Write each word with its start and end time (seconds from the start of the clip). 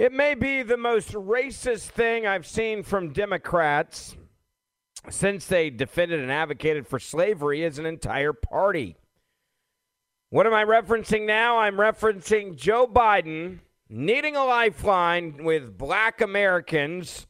It 0.00 0.14
may 0.14 0.34
be 0.34 0.62
the 0.62 0.78
most 0.78 1.12
racist 1.12 1.88
thing 1.88 2.26
I've 2.26 2.46
seen 2.46 2.82
from 2.82 3.12
Democrats 3.12 4.16
since 5.10 5.44
they 5.44 5.68
defended 5.68 6.20
and 6.20 6.32
advocated 6.32 6.86
for 6.86 6.98
slavery 6.98 7.66
as 7.66 7.78
an 7.78 7.84
entire 7.84 8.32
party. 8.32 8.96
What 10.30 10.46
am 10.46 10.54
I 10.54 10.64
referencing 10.64 11.26
now? 11.26 11.58
I'm 11.58 11.76
referencing 11.76 12.56
Joe 12.56 12.86
Biden 12.86 13.58
needing 13.90 14.36
a 14.36 14.44
lifeline 14.46 15.44
with 15.44 15.76
black 15.76 16.22
Americans. 16.22 17.26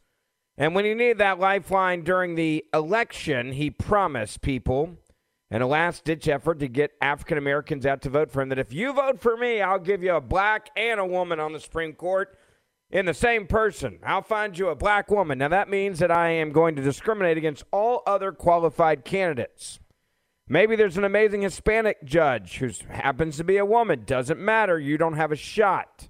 And 0.57 0.73
when 0.73 0.85
he 0.85 0.95
needed 0.95 1.19
that 1.19 1.41
lifeline 1.41 2.05
during 2.05 2.37
the 2.37 2.65
election, 2.73 3.51
he 3.51 3.71
promised 3.71 4.43
people 4.43 4.97
in 5.51 5.61
a 5.61 5.66
last 5.66 6.05
ditch 6.05 6.29
effort 6.29 6.61
to 6.61 6.69
get 6.69 6.93
African 7.02 7.37
Americans 7.37 7.85
out 7.85 8.01
to 8.02 8.11
vote 8.11 8.30
for 8.30 8.41
him 8.41 8.49
that 8.51 8.61
if 8.61 8.73
you 8.73 8.93
vote 8.93 9.19
for 9.19 9.37
me, 9.37 9.61
I'll 9.61 9.80
give 9.80 10.05
you 10.05 10.15
a 10.15 10.21
black 10.21 10.71
and 10.77 11.01
a 11.01 11.05
woman 11.05 11.41
on 11.41 11.52
the 11.52 11.59
Supreme 11.59 11.95
Court 11.95 12.39
in 12.91 13.07
the 13.07 13.15
same 13.15 13.47
person. 13.47 13.99
I'll 14.05 14.23
find 14.23 14.59
you 14.59 14.69
a 14.69 14.75
black 14.75 15.11
woman. 15.11 15.39
Now, 15.39 15.49
that 15.49 15.69
means 15.69 15.99
that 16.01 16.11
I 16.11 16.30
am 16.30 16.51
going 16.51 16.77
to 16.77 16.83
discriminate 16.83 17.37
against 17.37 17.65
all 17.71 18.02
other 18.07 18.33
qualified 18.33 19.05
candidates. 19.05 19.79
Maybe 20.49 20.74
there's 20.74 20.96
an 20.96 21.05
amazing 21.05 21.43
Hispanic 21.43 22.05
judge 22.05 22.59
who 22.59 22.71
happens 22.88 23.37
to 23.37 23.45
be 23.45 23.57
a 23.57 23.65
woman. 23.65 24.02
Doesn't 24.05 24.41
matter. 24.41 24.80
You 24.80 24.99
don't 24.99 25.15
have 25.15 25.30
a 25.30 25.37
shot. 25.37 26.09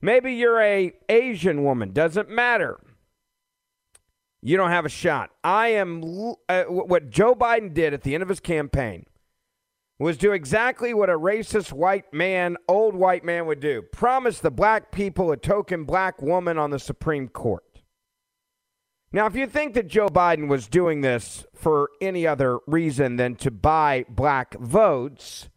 Maybe 0.00 0.34
you're 0.34 0.60
a 0.60 0.92
Asian 1.08 1.64
woman. 1.64 1.92
Doesn't 1.92 2.30
matter. 2.30 2.78
You 4.40 4.56
don't 4.56 4.70
have 4.70 4.84
a 4.84 4.90
shot. 4.90 5.30
I 5.42 5.68
am 5.68 6.34
uh, 6.48 6.64
what 6.64 7.10
Joe 7.10 7.34
Biden 7.34 7.74
did 7.74 7.92
at 7.92 8.02
the 8.02 8.14
end 8.14 8.22
of 8.22 8.28
his 8.28 8.38
campaign 8.38 9.06
was 9.98 10.18
do 10.18 10.32
exactly 10.32 10.92
what 10.92 11.08
a 11.08 11.18
racist 11.18 11.72
white 11.72 12.12
man, 12.12 12.56
old 12.68 12.94
white 12.94 13.24
man 13.24 13.46
would 13.46 13.60
do 13.60 13.82
promise 13.82 14.40
the 14.40 14.50
black 14.50 14.92
people 14.92 15.32
a 15.32 15.36
token 15.36 15.84
black 15.84 16.20
woman 16.20 16.58
on 16.58 16.70
the 16.70 16.78
Supreme 16.78 17.28
Court. 17.28 17.62
Now, 19.12 19.26
if 19.26 19.34
you 19.34 19.46
think 19.46 19.74
that 19.74 19.86
Joe 19.86 20.08
Biden 20.08 20.48
was 20.48 20.68
doing 20.68 21.00
this 21.00 21.46
for 21.54 21.90
any 22.00 22.26
other 22.26 22.58
reason 22.66 23.16
than 23.16 23.36
to 23.36 23.50
buy 23.50 24.04
black 24.08 24.58
votes, 24.58 25.48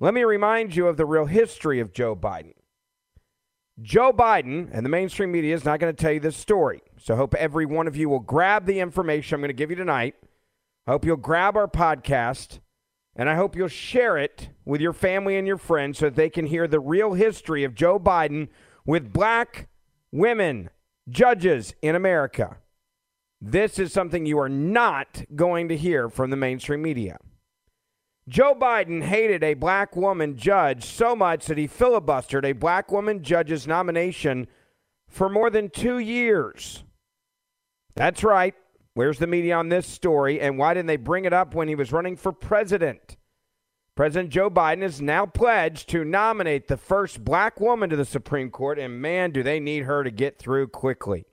let 0.00 0.14
me 0.14 0.24
remind 0.24 0.74
you 0.74 0.88
of 0.88 0.96
the 0.96 1.06
real 1.06 1.26
history 1.26 1.78
of 1.78 1.92
Joe 1.92 2.16
Biden. 2.16 2.54
Joe 3.80 4.12
Biden, 4.12 4.68
and 4.72 4.84
the 4.84 4.90
mainstream 4.90 5.30
media 5.30 5.54
is 5.54 5.64
not 5.64 5.80
going 5.80 5.94
to 5.94 6.00
tell 6.00 6.12
you 6.12 6.20
this 6.20 6.36
story. 6.36 6.80
So 6.98 7.14
I 7.14 7.16
hope 7.16 7.34
every 7.34 7.66
one 7.66 7.86
of 7.86 7.96
you 7.96 8.08
will 8.08 8.20
grab 8.20 8.66
the 8.66 8.80
information 8.80 9.34
I'm 9.34 9.40
going 9.40 9.48
to 9.48 9.52
give 9.54 9.70
you 9.70 9.76
tonight. 9.76 10.14
I 10.86 10.92
hope 10.92 11.04
you'll 11.04 11.16
grab 11.16 11.56
our 11.56 11.68
podcast 11.68 12.60
and 13.16 13.28
I 13.28 13.36
hope 13.36 13.56
you'll 13.56 13.68
share 13.68 14.16
it 14.18 14.50
with 14.64 14.80
your 14.80 14.92
family 14.92 15.36
and 15.36 15.46
your 15.46 15.58
friends 15.58 15.98
so 15.98 16.06
that 16.06 16.16
they 16.16 16.30
can 16.30 16.46
hear 16.46 16.66
the 16.66 16.80
real 16.80 17.14
history 17.14 17.64
of 17.64 17.74
Joe 17.74 17.98
Biden 17.98 18.48
with 18.84 19.12
black 19.12 19.68
women 20.10 20.70
judges 21.08 21.74
in 21.82 21.94
America. 21.94 22.56
This 23.40 23.78
is 23.78 23.92
something 23.92 24.26
you 24.26 24.38
are 24.38 24.48
not 24.48 25.24
going 25.34 25.68
to 25.68 25.76
hear 25.76 26.08
from 26.08 26.30
the 26.30 26.36
mainstream 26.36 26.82
media. 26.82 27.18
Joe 28.26 28.54
Biden 28.54 29.02
hated 29.02 29.44
a 29.44 29.54
black 29.54 29.94
woman 29.96 30.36
judge 30.36 30.84
so 30.84 31.14
much 31.14 31.46
that 31.46 31.58
he 31.58 31.68
filibustered 31.68 32.44
a 32.44 32.52
black 32.52 32.90
woman 32.90 33.22
judge's 33.22 33.66
nomination 33.66 34.46
for 35.08 35.28
more 35.28 35.50
than 35.50 35.68
two 35.68 35.98
years. 35.98 36.84
That's 37.94 38.24
right. 38.24 38.54
Where's 38.94 39.18
the 39.18 39.26
media 39.26 39.56
on 39.56 39.68
this 39.68 39.86
story, 39.86 40.40
and 40.40 40.56
why 40.56 40.72
didn't 40.72 40.86
they 40.86 40.96
bring 40.96 41.24
it 41.24 41.32
up 41.32 41.54
when 41.54 41.66
he 41.66 41.74
was 41.74 41.92
running 41.92 42.16
for 42.16 42.32
president? 42.32 43.16
President 43.96 44.30
Joe 44.30 44.50
Biden 44.50 44.82
has 44.82 45.00
now 45.00 45.26
pledged 45.26 45.88
to 45.90 46.04
nominate 46.04 46.68
the 46.68 46.76
first 46.76 47.24
black 47.24 47.60
woman 47.60 47.90
to 47.90 47.96
the 47.96 48.04
Supreme 48.04 48.50
Court, 48.50 48.78
and 48.78 49.00
man, 49.00 49.32
do 49.32 49.42
they 49.42 49.58
need 49.60 49.84
her 49.84 50.04
to 50.04 50.10
get 50.10 50.38
through 50.38 50.68
quickly. 50.68 51.26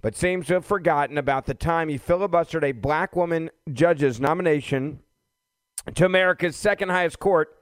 But 0.00 0.16
seems 0.16 0.46
to 0.46 0.54
have 0.54 0.64
forgotten 0.64 1.18
about 1.18 1.46
the 1.46 1.54
time 1.54 1.88
he 1.88 1.98
filibustered 1.98 2.62
a 2.62 2.72
black 2.72 3.16
woman 3.16 3.50
judge's 3.72 4.20
nomination 4.20 5.00
to 5.94 6.04
America's 6.04 6.56
second 6.56 6.90
highest 6.90 7.18
court 7.18 7.56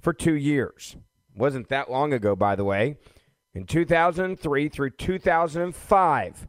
for 0.00 0.12
two 0.12 0.34
years. 0.34 0.96
Wasn't 1.34 1.68
that 1.68 1.90
long 1.90 2.12
ago, 2.12 2.36
by 2.36 2.54
the 2.54 2.64
way. 2.64 2.96
In 3.54 3.64
2003 3.64 4.68
through 4.68 4.90
2005, 4.90 6.48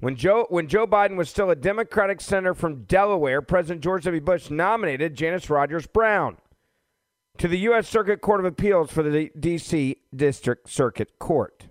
when 0.00 0.16
Joe, 0.16 0.46
when 0.50 0.68
Joe 0.68 0.86
Biden 0.86 1.16
was 1.16 1.30
still 1.30 1.50
a 1.50 1.56
Democratic 1.56 2.20
senator 2.20 2.54
from 2.54 2.84
Delaware, 2.84 3.40
President 3.40 3.82
George 3.82 4.04
W. 4.04 4.20
Bush 4.20 4.50
nominated 4.50 5.14
Janice 5.14 5.48
Rogers 5.48 5.86
Brown 5.86 6.36
to 7.38 7.48
the 7.48 7.58
U.S. 7.60 7.88
Circuit 7.88 8.20
Court 8.20 8.40
of 8.40 8.46
Appeals 8.46 8.90
for 8.90 9.02
the 9.02 9.30
D.C. 9.38 9.96
District 10.14 10.68
Circuit 10.68 11.18
Court. 11.18 11.68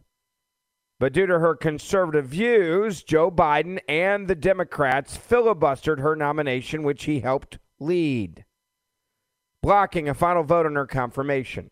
But 0.99 1.13
due 1.13 1.25
to 1.27 1.39
her 1.39 1.55
conservative 1.55 2.27
views, 2.27 3.03
Joe 3.03 3.29
Biden 3.29 3.79
and 3.87 4.27
the 4.27 4.35
Democrats 4.35 5.17
filibustered 5.17 5.99
her 5.99 6.15
nomination, 6.15 6.83
which 6.83 7.03
he 7.03 7.19
helped 7.19 7.59
lead, 7.79 8.45
blocking 9.61 10.07
a 10.07 10.13
final 10.13 10.43
vote 10.43 10.65
on 10.65 10.75
her 10.75 10.87
confirmation. 10.87 11.71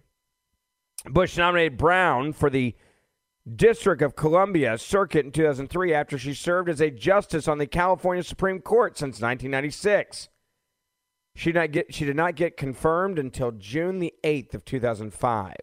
Bush 1.06 1.38
nominated 1.38 1.78
Brown 1.78 2.34
for 2.34 2.50
the 2.50 2.76
District 3.52 4.02
of 4.02 4.16
Columbia 4.16 4.78
Circuit 4.78 5.26
in 5.26 5.32
2003 5.32 5.94
after 5.94 6.18
she 6.18 6.34
served 6.34 6.70
as 6.70 6.80
a 6.80 6.90
justice 6.90 7.48
on 7.48 7.58
the 7.58 7.68
California 7.68 8.24
Supreme 8.24 8.60
Court 8.60 8.98
since 8.98 9.16
1996. 9.22 10.30
She 11.36 11.52
did 11.52 11.60
not 11.60 11.72
get, 11.72 11.92
did 11.92 12.16
not 12.16 12.36
get 12.36 12.56
confirmed 12.56 13.20
until 13.20 13.52
June 13.52 14.00
the 14.00 14.14
8th 14.24 14.54
of 14.54 14.64
2005. 14.64 15.54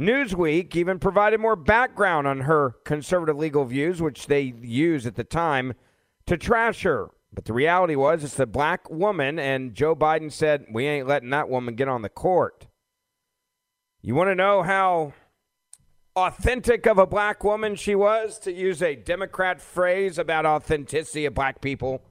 Newsweek 0.00 0.74
even 0.74 0.98
provided 0.98 1.38
more 1.38 1.54
background 1.54 2.26
on 2.26 2.40
her 2.40 2.74
conservative 2.84 3.36
legal 3.36 3.64
views, 3.64 4.02
which 4.02 4.26
they 4.26 4.54
used 4.60 5.06
at 5.06 5.14
the 5.14 5.22
time 5.22 5.74
to 6.26 6.36
trash 6.36 6.82
her. 6.82 7.10
But 7.32 7.44
the 7.44 7.52
reality 7.52 7.94
was 7.94 8.24
it's 8.24 8.38
a 8.40 8.46
black 8.46 8.90
woman, 8.90 9.38
and 9.38 9.74
Joe 9.74 9.94
Biden 9.94 10.32
said, 10.32 10.66
We 10.72 10.86
ain't 10.86 11.06
letting 11.06 11.30
that 11.30 11.48
woman 11.48 11.76
get 11.76 11.88
on 11.88 12.02
the 12.02 12.08
court. 12.08 12.66
You 14.00 14.14
want 14.14 14.30
to 14.30 14.34
know 14.34 14.62
how 14.62 15.12
authentic 16.16 16.86
of 16.86 16.98
a 16.98 17.06
black 17.06 17.42
woman 17.42 17.74
she 17.74 17.94
was, 17.94 18.38
to 18.40 18.52
use 18.52 18.82
a 18.82 18.94
Democrat 18.94 19.60
phrase 19.60 20.18
about 20.18 20.46
authenticity 20.46 21.26
of 21.26 21.34
black 21.34 21.60
people. 21.60 22.02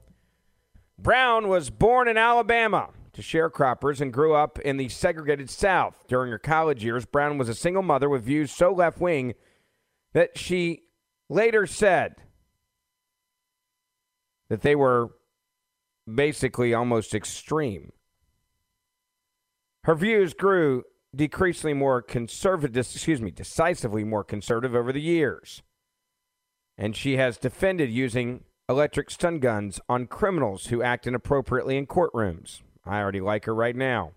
Brown 0.98 1.48
was 1.48 1.70
born 1.70 2.08
in 2.08 2.16
Alabama 2.16 2.90
to 3.14 3.22
sharecroppers 3.22 4.00
and 4.00 4.12
grew 4.12 4.34
up 4.34 4.58
in 4.58 4.76
the 4.76 4.88
segregated 4.88 5.48
South. 5.48 6.04
During 6.08 6.30
her 6.30 6.38
college 6.38 6.84
years, 6.84 7.06
Brown 7.06 7.38
was 7.38 7.48
a 7.48 7.54
single 7.54 7.82
mother 7.82 8.08
with 8.08 8.24
views 8.24 8.50
so 8.50 8.72
left 8.72 9.00
wing 9.00 9.34
that 10.12 10.36
she 10.36 10.82
later 11.28 11.66
said 11.66 12.16
that 14.48 14.62
they 14.62 14.74
were 14.74 15.10
basically 16.12 16.74
almost 16.74 17.14
extreme. 17.14 17.92
Her 19.84 19.94
views 19.94 20.34
grew 20.34 20.84
decreasingly 21.16 21.74
more 21.74 22.02
conservative, 22.02 22.76
excuse 22.76 23.20
me, 23.20 23.30
decisively 23.30 24.04
more 24.04 24.24
conservative 24.24 24.74
over 24.74 24.92
the 24.92 25.00
years. 25.00 25.62
And 26.76 26.96
she 26.96 27.16
has 27.16 27.38
defended 27.38 27.90
using 27.90 28.44
electric 28.68 29.10
stun 29.10 29.38
guns 29.38 29.80
on 29.88 30.06
criminals 30.06 30.66
who 30.66 30.82
act 30.82 31.06
inappropriately 31.06 31.76
in 31.76 31.86
courtrooms. 31.86 32.62
I 32.84 32.98
already 33.00 33.20
like 33.20 33.44
her 33.44 33.54
right 33.54 33.76
now. 33.76 34.12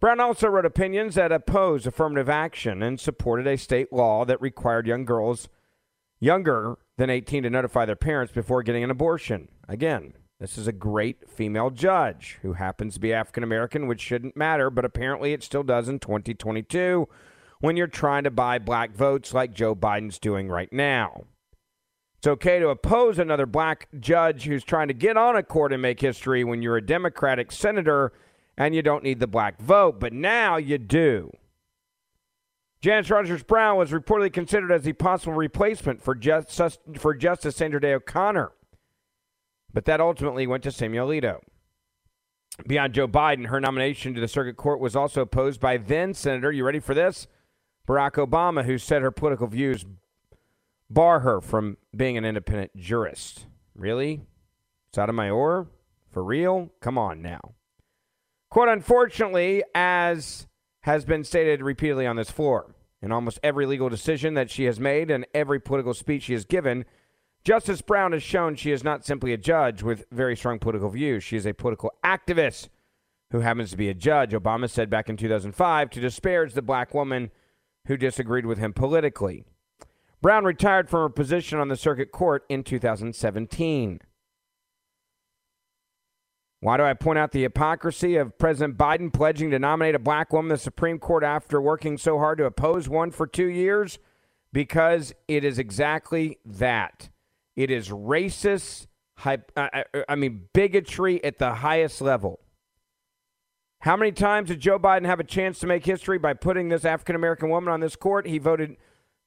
Brown 0.00 0.20
also 0.20 0.48
wrote 0.48 0.64
opinions 0.64 1.16
that 1.16 1.32
oppose 1.32 1.86
affirmative 1.86 2.28
action 2.28 2.82
and 2.82 3.00
supported 3.00 3.46
a 3.46 3.58
state 3.58 3.92
law 3.92 4.24
that 4.24 4.40
required 4.40 4.86
young 4.86 5.04
girls 5.04 5.48
younger 6.20 6.76
than 6.96 7.10
18 7.10 7.42
to 7.44 7.50
notify 7.50 7.84
their 7.84 7.96
parents 7.96 8.32
before 8.32 8.62
getting 8.62 8.84
an 8.84 8.90
abortion. 8.90 9.48
Again, 9.68 10.14
this 10.40 10.56
is 10.56 10.68
a 10.68 10.72
great 10.72 11.28
female 11.28 11.70
judge 11.70 12.38
who 12.42 12.52
happens 12.52 12.94
to 12.94 13.00
be 13.00 13.12
African 13.12 13.42
American, 13.42 13.86
which 13.86 14.00
shouldn't 14.00 14.36
matter, 14.36 14.70
but 14.70 14.84
apparently 14.84 15.32
it 15.32 15.42
still 15.42 15.64
does 15.64 15.88
in 15.88 15.98
2022 15.98 17.08
when 17.60 17.76
you're 17.76 17.86
trying 17.88 18.24
to 18.24 18.30
buy 18.30 18.58
black 18.58 18.92
votes 18.94 19.34
like 19.34 19.52
Joe 19.52 19.74
Biden's 19.74 20.18
doing 20.18 20.48
right 20.48 20.72
now. 20.72 21.24
It's 22.18 22.26
okay 22.26 22.58
to 22.58 22.68
oppose 22.68 23.18
another 23.18 23.46
black 23.46 23.88
judge 23.98 24.44
who's 24.44 24.64
trying 24.64 24.88
to 24.88 24.94
get 24.94 25.16
on 25.16 25.36
a 25.36 25.42
court 25.42 25.72
and 25.72 25.82
make 25.82 26.00
history 26.00 26.42
when 26.44 26.62
you're 26.62 26.76
a 26.76 26.84
Democratic 26.84 27.52
senator 27.52 28.12
and 28.56 28.74
you 28.74 28.82
don't 28.82 29.04
need 29.04 29.20
the 29.20 29.28
black 29.28 29.60
vote, 29.60 30.00
but 30.00 30.12
now 30.12 30.56
you 30.56 30.78
do. 30.78 31.30
Janice 32.80 33.10
Rogers 33.10 33.42
Brown 33.42 33.76
was 33.76 33.90
reportedly 33.90 34.32
considered 34.32 34.70
as 34.70 34.82
the 34.82 34.92
possible 34.92 35.32
replacement 35.32 36.02
for, 36.02 36.14
just, 36.14 36.80
for 36.96 37.14
Justice 37.14 37.56
Sandra 37.56 37.80
Day 37.80 37.94
O'Connor, 37.94 38.52
but 39.72 39.84
that 39.84 40.00
ultimately 40.00 40.46
went 40.46 40.62
to 40.64 40.72
Samuel 40.72 41.08
Alito. 41.08 41.40
Beyond 42.66 42.94
Joe 42.94 43.08
Biden, 43.08 43.46
her 43.46 43.60
nomination 43.60 44.14
to 44.14 44.20
the 44.20 44.28
circuit 44.28 44.56
court 44.56 44.80
was 44.80 44.96
also 44.96 45.22
opposed 45.22 45.60
by 45.60 45.76
then 45.76 46.14
Senator, 46.14 46.50
you 46.50 46.64
ready 46.64 46.80
for 46.80 46.94
this? 46.94 47.28
Barack 47.86 48.12
Obama, 48.12 48.64
who 48.64 48.78
said 48.78 49.02
her 49.02 49.10
political 49.10 49.46
views 49.46 49.84
bar 50.90 51.20
her 51.20 51.40
from 51.40 51.76
being 51.96 52.16
an 52.16 52.24
independent 52.24 52.76
jurist. 52.76 53.46
Really? 53.74 54.22
It's 54.88 54.98
out 54.98 55.08
of 55.08 55.14
my 55.14 55.28
Sotomayor? 55.28 55.68
For 56.10 56.24
real? 56.24 56.70
Come 56.80 56.98
on 56.98 57.22
now. 57.22 57.54
Quote, 58.50 58.68
unfortunately, 58.68 59.62
as 59.74 60.46
has 60.80 61.04
been 61.04 61.22
stated 61.22 61.62
repeatedly 61.62 62.06
on 62.06 62.16
this 62.16 62.30
floor, 62.30 62.74
in 63.02 63.12
almost 63.12 63.38
every 63.42 63.66
legal 63.66 63.88
decision 63.88 64.34
that 64.34 64.50
she 64.50 64.64
has 64.64 64.80
made 64.80 65.10
and 65.10 65.26
every 65.34 65.60
political 65.60 65.94
speech 65.94 66.24
she 66.24 66.32
has 66.32 66.44
given, 66.44 66.84
Justice 67.44 67.80
Brown 67.80 68.12
has 68.12 68.22
shown 68.22 68.56
she 68.56 68.72
is 68.72 68.84
not 68.84 69.06
simply 69.06 69.32
a 69.32 69.38
judge 69.38 69.82
with 69.82 70.04
very 70.10 70.36
strong 70.36 70.58
political 70.58 70.90
views. 70.90 71.24
She 71.24 71.36
is 71.36 71.46
a 71.46 71.54
political 71.54 71.92
activist 72.04 72.68
who 73.30 73.40
happens 73.40 73.70
to 73.70 73.76
be 73.76 73.88
a 73.88 73.94
judge, 73.94 74.32
Obama 74.32 74.68
said 74.68 74.90
back 74.90 75.08
in 75.08 75.16
2005, 75.16 75.90
to 75.90 76.00
disparage 76.00 76.54
the 76.54 76.62
black 76.62 76.94
woman 76.94 77.30
who 77.86 77.96
disagreed 77.96 78.46
with 78.46 78.58
him 78.58 78.72
politically. 78.72 79.44
Brown 80.20 80.44
retired 80.44 80.88
from 80.88 81.00
her 81.00 81.08
position 81.08 81.58
on 81.58 81.68
the 81.68 81.76
circuit 81.76 82.10
court 82.10 82.44
in 82.48 82.64
2017. 82.64 84.00
Why 86.60 86.76
do 86.76 86.82
I 86.82 86.94
point 86.94 87.20
out 87.20 87.30
the 87.30 87.42
hypocrisy 87.42 88.16
of 88.16 88.36
President 88.36 88.76
Biden 88.76 89.12
pledging 89.12 89.50
to 89.52 89.60
nominate 89.60 89.94
a 89.94 90.00
black 90.00 90.32
woman 90.32 90.48
to 90.48 90.56
the 90.56 90.60
Supreme 90.60 90.98
Court 90.98 91.22
after 91.22 91.60
working 91.60 91.96
so 91.96 92.18
hard 92.18 92.38
to 92.38 92.46
oppose 92.46 92.88
one 92.88 93.12
for 93.12 93.28
two 93.28 93.46
years? 93.46 94.00
Because 94.52 95.14
it 95.28 95.44
is 95.44 95.58
exactly 95.58 96.38
that. 96.44 97.10
It 97.58 97.72
is 97.72 97.88
racist, 97.88 98.86
uh, 99.26 99.38
uh, 99.56 99.68
uh, 99.92 100.02
I 100.08 100.14
mean, 100.14 100.44
bigotry 100.54 101.22
at 101.24 101.38
the 101.38 101.54
highest 101.54 102.00
level. 102.00 102.38
How 103.80 103.96
many 103.96 104.12
times 104.12 104.46
did 104.46 104.60
Joe 104.60 104.78
Biden 104.78 105.06
have 105.06 105.18
a 105.18 105.24
chance 105.24 105.58
to 105.58 105.66
make 105.66 105.84
history 105.84 106.18
by 106.18 106.34
putting 106.34 106.68
this 106.68 106.84
African 106.84 107.16
American 107.16 107.50
woman 107.50 107.72
on 107.72 107.80
this 107.80 107.96
court? 107.96 108.28
He 108.28 108.38
voted 108.38 108.76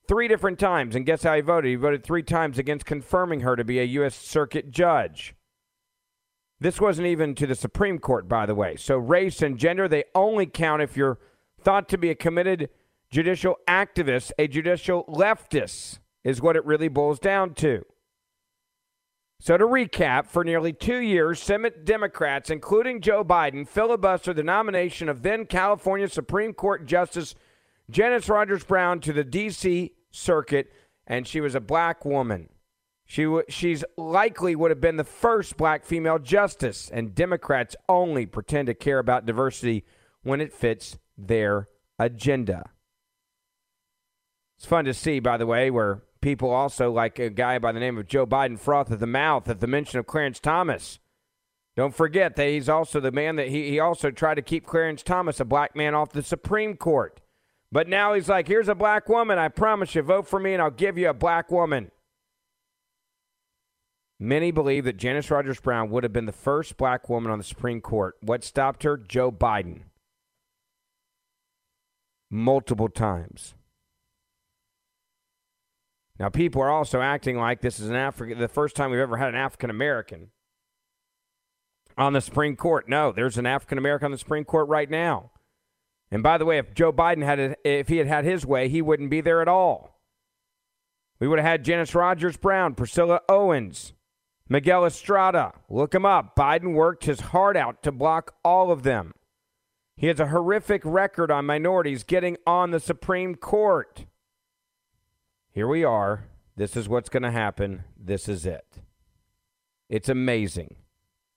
three 0.07 0.30
different 0.30 0.60
times. 0.60 0.95
And 0.95 1.06
guess 1.06 1.24
how 1.24 1.36
he 1.36 1.42
voted? 1.42 1.72
He 1.72 1.75
voted 1.75 2.06
three 2.06 2.24
times 2.24 2.57
against 2.57 2.86
confirming 2.86 3.42
her 3.42 3.57
to 3.57 3.66
be 3.66 3.81
a 3.81 3.83
U.S. 3.83 4.16
Circuit 4.16 4.72
judge. 4.72 5.36
This 6.57 6.80
wasn't 6.80 7.07
even 7.07 7.36
to 7.36 7.45
the 7.45 7.54
Supreme 7.54 8.00
Court, 8.00 8.30
by 8.30 8.45
the 8.45 8.56
way. 8.56 8.77
So 8.77 8.95
race 8.95 9.42
and 9.42 9.57
gender, 9.57 9.89
they 9.89 10.06
only 10.16 10.45
count 10.45 10.81
if 10.81 10.95
you're 10.95 11.19
thought 11.60 11.89
to 11.89 11.98
be 11.98 12.10
a 12.10 12.16
committed 12.16 12.69
judicial 13.10 13.57
activist, 13.68 14.31
a 14.39 14.48
judicial 14.48 15.04
leftist, 15.10 16.00
is 16.24 16.42
what 16.42 16.56
it 16.56 16.63
really 16.63 16.88
boils 16.88 17.19
down 17.19 17.56
to. 17.56 17.84
So, 19.44 19.58
to 19.58 19.66
recap, 19.66 20.28
for 20.28 20.44
nearly 20.44 20.72
two 20.72 21.00
years, 21.00 21.42
Senate 21.42 21.84
Democrats, 21.84 22.52
including 22.52 23.02
Joe 23.02 23.24
Biden, 23.24 23.68
filibustered 23.68 24.36
the 24.36 24.44
nomination 24.44 25.10
of 25.10 25.24
then 25.24 25.48
California 25.48 26.08
Supreme 26.08 26.54
Court 26.54 26.86
Justice 26.86 27.34
Janice 27.90 28.30
Rogers 28.30 28.64
Brown 28.64 29.00
to 29.00 29.12
the 29.12 29.24
D.C. 29.24 29.96
Circuit, 30.12 30.72
and 31.08 31.28
she 31.28 31.42
was 31.42 31.56
a 31.56 31.60
black 31.60 32.06
woman. 32.06 32.50
She 33.08 33.24
w- 33.24 33.44
she's 33.50 33.84
likely 33.98 34.56
would 34.56 34.70
have 34.70 34.80
been 34.80 34.98
the 34.98 35.04
first 35.04 35.58
black 35.58 35.86
female 35.86 36.20
justice, 36.20 36.92
and 36.94 37.16
Democrats 37.16 37.76
only 37.90 38.28
pretend 38.28 38.68
to 38.68 38.76
care 38.76 39.00
about 39.00 39.26
diversity 39.26 39.86
when 40.22 40.40
it 40.40 40.54
fits 40.54 41.00
their 41.18 41.68
agenda. 41.98 42.70
It's 44.60 44.68
fun 44.68 44.86
to 44.86 44.94
see, 44.94 45.20
by 45.20 45.38
the 45.38 45.48
way, 45.48 45.72
where 45.72 46.04
people 46.22 46.52
also 46.52 46.92
like 46.92 47.20
a 47.20 47.30
guy 47.30 47.60
by 47.60 47.72
the 47.72 47.80
name 47.80 47.98
of 47.98 48.08
Joe 48.08 48.26
Biden 48.26 48.60
froth 48.60 48.92
at 48.92 49.00
the 49.00 49.08
mouth 49.08 49.50
at 49.50 49.60
the 49.60 49.68
mention 49.68 50.00
of 50.00 50.08
Clarence 50.08 50.40
Thomas. 50.40 51.00
Don't 51.76 51.96
forget 51.96 52.36
that 52.36 52.48
he's 52.48 52.70
also 52.70 53.00
the 53.00 53.12
man 53.12 53.38
that 53.38 53.48
he, 53.48 53.70
he 53.70 53.80
also 53.80 54.12
tried 54.12 54.36
to 54.36 54.42
keep 54.42 54.66
Clarence 54.66 55.04
Thomas, 55.04 55.40
a 55.40 55.46
black 55.46 55.76
man, 55.76 55.96
off 55.96 56.12
the 56.12 56.24
Supreme 56.24 56.76
Court. 56.76 57.22
But 57.72 57.88
now 57.88 58.14
he's 58.14 58.28
like, 58.30 58.48
here's 58.48 58.68
a 58.68 58.76
black 58.76 59.08
woman. 59.08 59.40
I 59.40 59.48
promise 59.48 59.96
you, 59.96 60.02
vote 60.02 60.28
for 60.28 60.40
me 60.40 60.54
and 60.54 60.62
I'll 60.62 60.70
give 60.70 60.98
you 60.98 61.10
a 61.10 61.14
black 61.14 61.50
woman. 61.50 61.92
Many 64.20 64.52
believe 64.52 64.84
that 64.84 64.98
Janice 64.98 65.32
Rogers 65.32 65.60
Brown 65.60 65.90
would 65.90 66.04
have 66.04 66.14
been 66.14 66.28
the 66.28 66.32
first 66.32 66.78
black 66.78 67.10
woman 67.10 67.32
on 67.32 67.40
the 67.40 67.44
Supreme 67.44 67.82
Court. 67.82 68.18
What 68.22 68.44
stopped 68.44 68.84
her? 68.84 68.98
Joe 68.98 69.32
Biden. 69.32 69.84
Multiple 72.30 72.90
times. 72.90 73.56
Now, 76.22 76.30
people 76.30 76.62
are 76.62 76.70
also 76.70 77.02
acting 77.02 77.40
like 77.40 77.62
this 77.62 77.80
is 77.80 77.90
an 77.90 77.96
African, 77.96 78.38
the 78.38 78.48
first 78.48 78.76
time 78.76 78.92
we've 78.92 79.00
ever 79.00 79.18
had 79.18 79.30
an 79.30 79.36
African 79.36 79.72
American 79.72 80.30
on 81.98 82.14
the 82.14 82.22
Supreme 82.22 82.56
Court. 82.56 82.88
No, 82.88 83.12
there's 83.12 83.40
an 83.40 83.48
African 83.48 83.80
American 83.80 84.06
on 84.06 84.12
the 84.12 84.20
Supreme 84.20 84.46
Court 84.46 84.68
right 84.68 84.88
now. 84.88 85.32
And 86.12 86.22
by 86.22 86.38
the 86.38 86.46
way, 86.46 86.60
if 86.60 86.76
Joe 86.76 86.94
Biden 86.94 87.24
had, 87.24 87.58
if 87.66 87.88
he 87.88 87.98
had 87.98 88.06
had 88.06 88.24
his 88.24 88.46
way, 88.46 88.70
he 88.70 88.84
wouldn't 88.84 89.10
be 89.10 89.20
there 89.20 89.42
at 89.42 89.48
all. 89.48 90.00
We 91.20 91.28
would 91.28 91.40
have 91.40 91.48
had 91.48 91.66
Janice 91.66 91.96
Rogers 91.96 92.38
Brown, 92.38 92.76
Priscilla 92.76 93.22
Owens, 93.28 93.94
Miguel 94.48 94.86
Estrada. 94.86 95.54
Look 95.70 95.96
him 95.96 96.06
up. 96.06 96.36
Biden 96.36 96.76
worked 96.76 97.06
his 97.06 97.22
heart 97.22 97.58
out 97.58 97.82
to 97.82 97.92
block 97.92 98.36
all 98.46 98.72
of 98.72 98.84
them. 98.84 99.16
He 99.98 100.06
has 100.06 100.20
a 100.20 100.28
horrific 100.28 100.84
record 100.86 101.32
on 101.32 101.48
minorities 101.48 102.04
getting 102.04 102.38
on 102.46 102.70
the 102.70 102.80
Supreme 102.80 103.34
Court 103.34 104.06
here 105.53 105.68
we 105.68 105.83
are. 105.83 106.25
This 106.56 106.75
is 106.75 106.88
what's 106.88 107.09
going 107.09 107.24
to 107.24 107.31
happen. 107.31 107.83
This 107.98 108.30
is 108.30 108.45
it. 108.45 108.81
It's 109.89 110.09
amazing. 110.09 110.75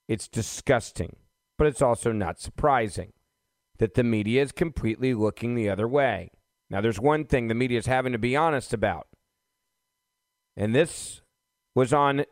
It's 0.07 0.29
disgusting, 0.29 1.17
but 1.59 1.67
it's 1.67 1.83
also 1.83 2.13
not 2.13 2.39
surprising 2.39 3.13
that 3.79 3.95
the 3.95 4.05
media 4.05 4.43
is 4.43 4.53
completely 4.53 5.15
looking 5.15 5.55
the 5.55 5.69
other 5.69 5.89
way. 5.89 6.31
Now, 6.71 6.81
there's 6.81 7.01
one 7.01 7.25
thing 7.25 7.49
the 7.49 7.55
media 7.55 7.79
is 7.79 7.87
having 7.87 8.13
to 8.13 8.19
be 8.19 8.37
honest 8.37 8.73
about, 8.73 9.09
and 10.57 10.75
this 10.75 11.23
was 11.75 11.93
on 11.93 12.25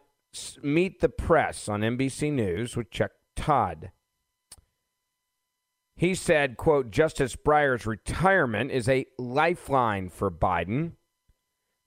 Meet 0.62 1.00
the 1.00 1.08
Press 1.08 1.68
on 1.68 1.80
NBC 1.80 2.32
News 2.32 2.76
with 2.76 2.90
Chuck 2.90 3.10
Todd. 3.34 3.90
He 5.96 6.14
said, 6.14 6.56
quote, 6.56 6.90
Justice 6.90 7.36
Breyer's 7.36 7.86
retirement 7.86 8.70
is 8.70 8.88
a 8.88 9.06
lifeline 9.18 10.08
for 10.08 10.30
Biden 10.30 10.92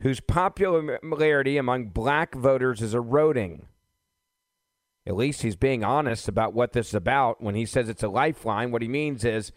whose 0.05 0.19
popularity 0.19 1.57
among 1.57 1.87
black 1.87 2.35
voters 2.35 2.79
is 2.79 2.93
eroding. 2.93 3.65
At 5.07 5.15
least 5.15 5.41
he's 5.41 5.55
being 5.55 5.83
honest 5.83 6.27
about 6.27 6.53
what 6.53 6.73
this 6.73 6.89
is 6.89 6.93
about. 6.93 7.41
When 7.41 7.55
he 7.55 7.65
says 7.65 7.89
it's 7.89 8.03
a 8.03 8.07
lifeline, 8.07 8.69
what 8.69 8.83
he 8.83 8.87
means 8.87 9.25
is 9.25 9.51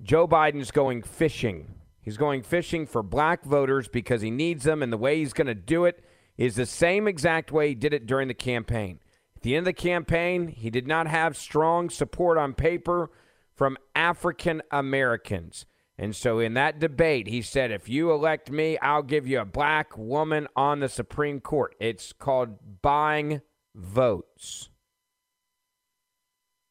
Joe 0.00 0.28
Biden's 0.28 0.70
going 0.70 1.02
fishing. 1.02 1.74
He's 2.00 2.16
going 2.16 2.42
fishing 2.42 2.86
for 2.86 3.02
black 3.02 3.42
voters 3.42 3.88
because 3.88 4.22
he 4.22 4.30
needs 4.30 4.62
them, 4.62 4.84
and 4.84 4.92
the 4.92 4.96
way 4.96 5.18
he's 5.18 5.32
going 5.32 5.48
to 5.48 5.54
do 5.54 5.84
it 5.84 6.04
is 6.36 6.54
the 6.54 6.64
same 6.64 7.08
exact 7.08 7.50
way 7.50 7.70
he 7.70 7.74
did 7.74 7.92
it 7.92 8.06
during 8.06 8.28
the 8.28 8.34
campaign. 8.34 9.00
At 9.34 9.42
the 9.42 9.56
end 9.56 9.66
of 9.66 9.74
the 9.74 9.82
campaign, 9.82 10.46
he 10.46 10.70
did 10.70 10.86
not 10.86 11.08
have 11.08 11.36
strong 11.36 11.90
support 11.90 12.38
on 12.38 12.54
paper 12.54 13.10
from 13.52 13.76
African 13.96 14.62
Americans. 14.70 15.66
And 16.02 16.16
so 16.16 16.40
in 16.40 16.54
that 16.54 16.80
debate, 16.80 17.28
he 17.28 17.42
said, 17.42 17.70
if 17.70 17.88
you 17.88 18.10
elect 18.10 18.50
me, 18.50 18.76
I'll 18.78 19.04
give 19.04 19.28
you 19.28 19.38
a 19.38 19.44
black 19.44 19.96
woman 19.96 20.48
on 20.56 20.80
the 20.80 20.88
Supreme 20.88 21.38
Court. 21.38 21.76
It's 21.78 22.12
called 22.12 22.82
buying 22.82 23.40
votes. 23.72 24.68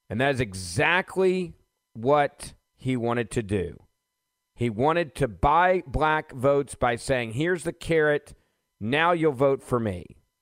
And 0.10 0.20
that 0.20 0.36
is 0.36 0.42
exactly 0.42 1.54
what 1.94 2.52
he 2.76 2.98
wanted 2.98 3.32
to 3.32 3.42
do. 3.42 3.84
He 4.54 4.70
wanted 4.70 5.16
to 5.16 5.30
buy 5.30 5.84
black 5.88 6.34
votes 6.34 6.76
by 6.76 6.98
saying, 6.98 7.32
here's 7.32 7.64
the 7.64 7.72
carrot, 7.72 8.34
now 8.82 9.14
you'll 9.14 9.32
vote 9.32 9.64
for 9.64 9.80
me. 9.80 10.18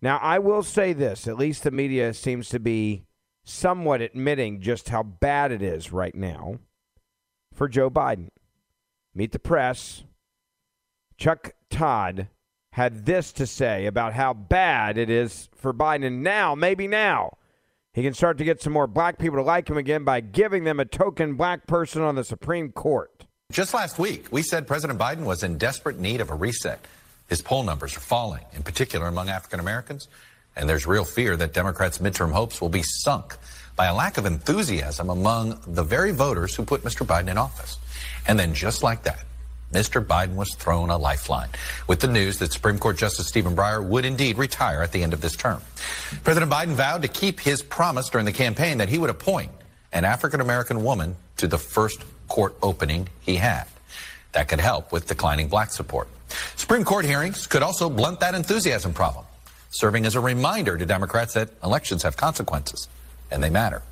Now, 0.00 0.18
I 0.18 0.38
will 0.38 0.62
say 0.62 0.92
this 0.92 1.26
at 1.26 1.38
least 1.38 1.64
the 1.64 1.70
media 1.70 2.14
seems 2.14 2.48
to 2.50 2.60
be 2.60 3.04
somewhat 3.44 4.00
admitting 4.00 4.60
just 4.60 4.90
how 4.90 5.02
bad 5.02 5.50
it 5.50 5.62
is 5.62 5.92
right 5.92 6.14
now 6.14 6.58
for 7.54 7.68
Joe 7.68 7.90
Biden. 7.90 8.28
Meet 9.14 9.32
the 9.32 9.38
Press, 9.38 10.04
Chuck 11.16 11.54
Todd 11.70 12.28
had 12.72 13.06
this 13.06 13.32
to 13.32 13.46
say 13.46 13.86
about 13.86 14.12
how 14.12 14.32
bad 14.32 14.98
it 14.98 15.10
is 15.10 15.48
for 15.56 15.74
Biden. 15.74 16.20
Now, 16.20 16.54
maybe 16.54 16.86
now, 16.86 17.38
he 17.92 18.02
can 18.02 18.14
start 18.14 18.38
to 18.38 18.44
get 18.44 18.62
some 18.62 18.72
more 18.72 18.86
black 18.86 19.18
people 19.18 19.38
to 19.38 19.42
like 19.42 19.68
him 19.68 19.76
again 19.76 20.04
by 20.04 20.20
giving 20.20 20.62
them 20.62 20.78
a 20.78 20.84
token 20.84 21.34
black 21.34 21.66
person 21.66 22.02
on 22.02 22.14
the 22.14 22.22
Supreme 22.22 22.70
Court. 22.70 23.26
Just 23.50 23.74
last 23.74 23.98
week, 23.98 24.26
we 24.30 24.42
said 24.42 24.68
President 24.68 25.00
Biden 25.00 25.24
was 25.24 25.42
in 25.42 25.58
desperate 25.58 25.98
need 25.98 26.20
of 26.20 26.30
a 26.30 26.34
reset. 26.34 26.84
His 27.28 27.42
poll 27.42 27.62
numbers 27.62 27.96
are 27.96 28.00
falling, 28.00 28.44
in 28.54 28.62
particular 28.62 29.06
among 29.06 29.28
African 29.28 29.60
Americans, 29.60 30.08
and 30.56 30.68
there's 30.68 30.86
real 30.86 31.04
fear 31.04 31.36
that 31.36 31.52
Democrats' 31.52 31.98
midterm 31.98 32.32
hopes 32.32 32.60
will 32.60 32.68
be 32.68 32.82
sunk 32.82 33.36
by 33.76 33.86
a 33.86 33.94
lack 33.94 34.18
of 34.18 34.26
enthusiasm 34.26 35.08
among 35.08 35.60
the 35.66 35.84
very 35.84 36.10
voters 36.10 36.54
who 36.54 36.64
put 36.64 36.82
Mr. 36.82 37.06
Biden 37.06 37.28
in 37.28 37.38
office. 37.38 37.78
And 38.26 38.38
then, 38.38 38.54
just 38.54 38.82
like 38.82 39.04
that, 39.04 39.24
Mr. 39.72 40.04
Biden 40.04 40.34
was 40.34 40.54
thrown 40.54 40.88
a 40.88 40.96
lifeline 40.96 41.50
with 41.86 42.00
the 42.00 42.08
news 42.08 42.38
that 42.38 42.52
Supreme 42.52 42.78
Court 42.78 42.96
Justice 42.96 43.28
Stephen 43.28 43.54
Breyer 43.54 43.86
would 43.86 44.04
indeed 44.04 44.38
retire 44.38 44.82
at 44.82 44.92
the 44.92 45.02
end 45.02 45.12
of 45.12 45.20
this 45.20 45.36
term. 45.36 45.60
President 46.24 46.50
Biden 46.50 46.72
vowed 46.72 47.02
to 47.02 47.08
keep 47.08 47.38
his 47.38 47.62
promise 47.62 48.08
during 48.08 48.24
the 48.24 48.32
campaign 48.32 48.78
that 48.78 48.88
he 48.88 48.98
would 48.98 49.10
appoint 49.10 49.52
an 49.92 50.04
African 50.04 50.40
American 50.40 50.82
woman 50.82 51.16
to 51.36 51.46
the 51.46 51.58
first 51.58 52.02
court 52.28 52.56
opening 52.62 53.08
he 53.20 53.36
had. 53.36 53.64
That 54.32 54.48
could 54.48 54.60
help 54.60 54.90
with 54.90 55.06
declining 55.06 55.48
black 55.48 55.70
support. 55.70 56.08
Supreme 56.56 56.84
Court 56.84 57.04
hearings 57.04 57.46
could 57.46 57.62
also 57.62 57.88
blunt 57.88 58.20
that 58.20 58.34
enthusiasm 58.34 58.92
problem, 58.92 59.24
serving 59.70 60.06
as 60.06 60.14
a 60.14 60.20
reminder 60.20 60.76
to 60.76 60.86
Democrats 60.86 61.34
that 61.34 61.50
elections 61.62 62.02
have 62.02 62.16
consequences 62.16 62.88
and 63.30 63.42
they 63.42 63.50
matter. 63.50 63.82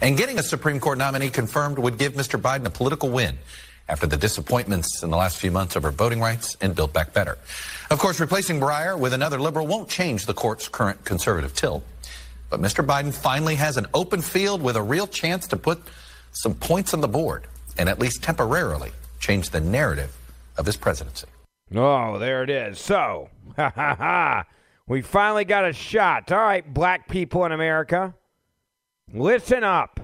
And 0.00 0.16
getting 0.16 0.38
a 0.38 0.42
Supreme 0.42 0.80
Court 0.80 0.98
nominee 0.98 1.30
confirmed 1.30 1.78
would 1.78 1.98
give 1.98 2.14
Mr. 2.14 2.40
Biden 2.40 2.66
a 2.66 2.70
political 2.70 3.08
win 3.08 3.38
after 3.88 4.06
the 4.06 4.16
disappointments 4.16 5.02
in 5.02 5.10
the 5.10 5.16
last 5.16 5.38
few 5.38 5.50
months 5.50 5.76
over 5.76 5.90
voting 5.90 6.20
rights 6.20 6.56
and 6.60 6.74
Build 6.74 6.92
Back 6.92 7.12
Better. 7.12 7.38
Of 7.90 7.98
course, 7.98 8.20
replacing 8.20 8.60
Breyer 8.60 8.98
with 8.98 9.12
another 9.12 9.40
liberal 9.40 9.66
won't 9.66 9.88
change 9.88 10.26
the 10.26 10.34
court's 10.34 10.68
current 10.68 11.04
conservative 11.04 11.54
tilt. 11.54 11.84
But 12.50 12.60
Mr. 12.60 12.84
Biden 12.84 13.12
finally 13.12 13.56
has 13.56 13.76
an 13.76 13.86
open 13.94 14.22
field 14.22 14.62
with 14.62 14.76
a 14.76 14.82
real 14.82 15.06
chance 15.06 15.46
to 15.48 15.56
put 15.56 15.80
some 16.32 16.54
points 16.54 16.94
on 16.94 17.00
the 17.00 17.08
board 17.08 17.46
and 17.78 17.88
at 17.88 17.98
least 17.98 18.22
temporarily 18.22 18.92
change 19.18 19.50
the 19.50 19.60
narrative 19.60 20.16
of 20.56 20.66
his 20.66 20.76
presidency. 20.76 21.26
Oh, 21.74 22.18
there 22.18 22.42
it 22.42 22.50
is. 22.50 22.78
So, 22.78 23.28
ha 23.56 23.72
ha 23.74 23.94
ha. 23.94 24.44
We 24.86 25.02
finally 25.02 25.44
got 25.44 25.64
a 25.64 25.72
shot. 25.72 26.32
All 26.32 26.38
right, 26.38 26.74
black 26.74 27.08
people 27.08 27.44
in 27.44 27.52
America, 27.52 28.14
listen 29.12 29.62
up. 29.62 30.00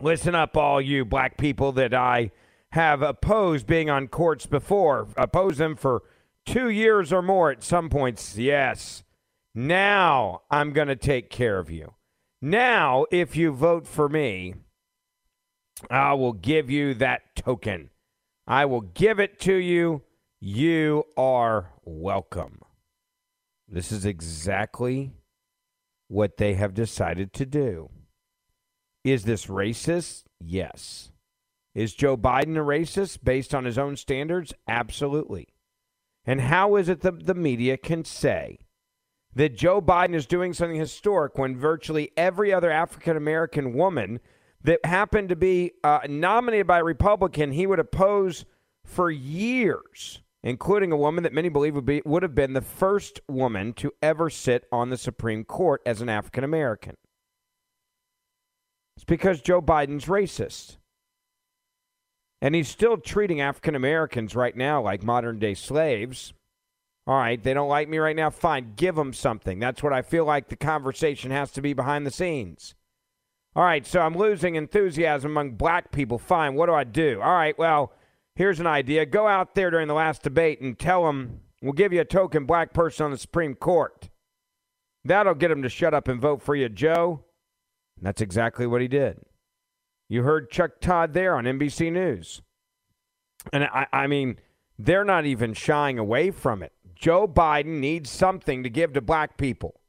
Listen 0.00 0.34
up, 0.34 0.56
all 0.56 0.80
you 0.80 1.04
black 1.04 1.36
people 1.36 1.72
that 1.72 1.92
I 1.92 2.30
have 2.70 3.02
opposed 3.02 3.66
being 3.66 3.90
on 3.90 4.08
courts 4.08 4.46
before, 4.46 5.08
opposed 5.16 5.58
them 5.58 5.76
for 5.76 6.02
two 6.46 6.70
years 6.70 7.12
or 7.12 7.22
more 7.22 7.50
at 7.50 7.62
some 7.62 7.90
points. 7.90 8.38
Yes. 8.38 9.02
Now 9.54 10.42
I'm 10.50 10.72
going 10.72 10.88
to 10.88 10.96
take 10.96 11.28
care 11.28 11.58
of 11.58 11.70
you. 11.70 11.92
Now, 12.40 13.04
if 13.10 13.36
you 13.36 13.52
vote 13.52 13.86
for 13.86 14.08
me, 14.08 14.54
I 15.90 16.14
will 16.14 16.32
give 16.32 16.70
you 16.70 16.94
that 16.94 17.36
token. 17.36 17.90
I 18.46 18.64
will 18.64 18.80
give 18.80 19.20
it 19.20 19.38
to 19.40 19.54
you. 19.54 20.02
You 20.44 21.04
are 21.16 21.70
welcome. 21.84 22.58
This 23.68 23.92
is 23.92 24.04
exactly 24.04 25.12
what 26.08 26.36
they 26.36 26.54
have 26.54 26.74
decided 26.74 27.32
to 27.34 27.46
do. 27.46 27.90
Is 29.04 29.22
this 29.22 29.46
racist? 29.46 30.24
Yes. 30.40 31.12
Is 31.76 31.94
Joe 31.94 32.16
Biden 32.16 32.56
a 32.56 32.58
racist 32.58 33.22
based 33.22 33.54
on 33.54 33.64
his 33.66 33.78
own 33.78 33.96
standards? 33.96 34.52
Absolutely. 34.66 35.46
And 36.26 36.40
how 36.40 36.74
is 36.74 36.88
it 36.88 37.02
that 37.02 37.26
the 37.26 37.34
media 37.34 37.76
can 37.76 38.04
say 38.04 38.58
that 39.36 39.56
Joe 39.56 39.80
Biden 39.80 40.16
is 40.16 40.26
doing 40.26 40.54
something 40.54 40.76
historic 40.76 41.38
when 41.38 41.56
virtually 41.56 42.10
every 42.16 42.52
other 42.52 42.72
African 42.72 43.16
American 43.16 43.74
woman 43.74 44.18
that 44.60 44.84
happened 44.84 45.28
to 45.28 45.36
be 45.36 45.70
uh, 45.84 46.00
nominated 46.08 46.66
by 46.66 46.80
a 46.80 46.84
Republican 46.84 47.52
he 47.52 47.64
would 47.64 47.78
oppose 47.78 48.44
for 48.84 49.08
years, 49.08 50.20
including 50.42 50.92
a 50.92 50.96
woman 50.96 51.24
that 51.24 51.32
many 51.32 51.48
believe 51.48 51.74
would 51.74 51.86
be 51.86 52.02
would 52.04 52.22
have 52.22 52.34
been 52.34 52.52
the 52.52 52.60
first 52.60 53.20
woman 53.28 53.72
to 53.74 53.92
ever 54.02 54.28
sit 54.28 54.66
on 54.72 54.90
the 54.90 54.96
Supreme 54.96 55.44
Court 55.44 55.80
as 55.86 56.00
an 56.00 56.08
African 56.08 56.44
American? 56.44 56.96
It's 58.96 59.04
because 59.04 59.40
Joe 59.40 59.62
Biden's 59.62 60.06
racist. 60.06 60.76
And 62.40 62.56
he's 62.56 62.68
still 62.68 62.96
treating 62.96 63.40
African 63.40 63.76
Americans 63.76 64.34
right 64.34 64.56
now 64.56 64.82
like 64.82 65.02
modern 65.02 65.38
day 65.38 65.54
slaves. 65.54 66.34
All 67.06 67.16
right, 67.16 67.42
they 67.42 67.54
don't 67.54 67.68
like 67.68 67.88
me 67.88 67.98
right 67.98 68.14
now. 68.14 68.30
Fine, 68.30 68.74
give 68.76 68.94
them 68.94 69.12
something. 69.12 69.58
That's 69.58 69.82
what 69.82 69.92
I 69.92 70.02
feel 70.02 70.24
like 70.24 70.48
the 70.48 70.56
conversation 70.56 71.30
has 71.30 71.50
to 71.52 71.62
be 71.62 71.72
behind 71.72 72.06
the 72.06 72.12
scenes. 72.12 72.74
All 73.54 73.64
right, 73.64 73.84
so 73.84 74.00
I'm 74.00 74.16
losing 74.16 74.54
enthusiasm 74.54 75.32
among 75.32 75.52
black 75.52 75.92
people. 75.92 76.18
Fine, 76.18 76.54
what 76.54 76.66
do 76.66 76.74
I 76.74 76.84
do? 76.84 77.20
All 77.20 77.34
right, 77.34 77.58
well, 77.58 77.92
here's 78.34 78.60
an 78.60 78.66
idea. 78.66 79.06
Go 79.06 79.26
out 79.26 79.54
there 79.54 79.70
during 79.70 79.88
the 79.88 79.94
last 79.94 80.22
debate 80.22 80.60
and 80.60 80.78
tell 80.78 81.04
them 81.04 81.40
we'll 81.60 81.72
give 81.72 81.92
you 81.92 82.00
a 82.00 82.04
token 82.04 82.46
black 82.46 82.72
person 82.72 83.04
on 83.04 83.10
the 83.10 83.18
Supreme 83.18 83.54
Court. 83.54 84.10
That'll 85.04 85.34
get 85.34 85.48
them 85.48 85.62
to 85.62 85.68
shut 85.68 85.94
up 85.94 86.08
and 86.08 86.20
vote 86.20 86.42
for 86.42 86.54
you, 86.54 86.68
Joe. 86.68 87.24
And 87.96 88.06
that's 88.06 88.20
exactly 88.20 88.66
what 88.66 88.80
he 88.80 88.88
did. 88.88 89.20
You 90.08 90.22
heard 90.22 90.50
Chuck 90.50 90.80
Todd 90.80 91.14
there 91.14 91.34
on 91.36 91.44
NBC 91.44 91.90
News. 91.92 92.42
And 93.52 93.64
I, 93.64 93.86
I 93.92 94.06
mean, 94.06 94.36
they're 94.78 95.04
not 95.04 95.24
even 95.24 95.54
shying 95.54 95.98
away 95.98 96.30
from 96.30 96.62
it. 96.62 96.72
Joe 96.94 97.26
Biden 97.26 97.80
needs 97.80 98.10
something 98.10 98.62
to 98.62 98.70
give 98.70 98.92
to 98.92 99.00
black 99.00 99.36
people 99.36 99.80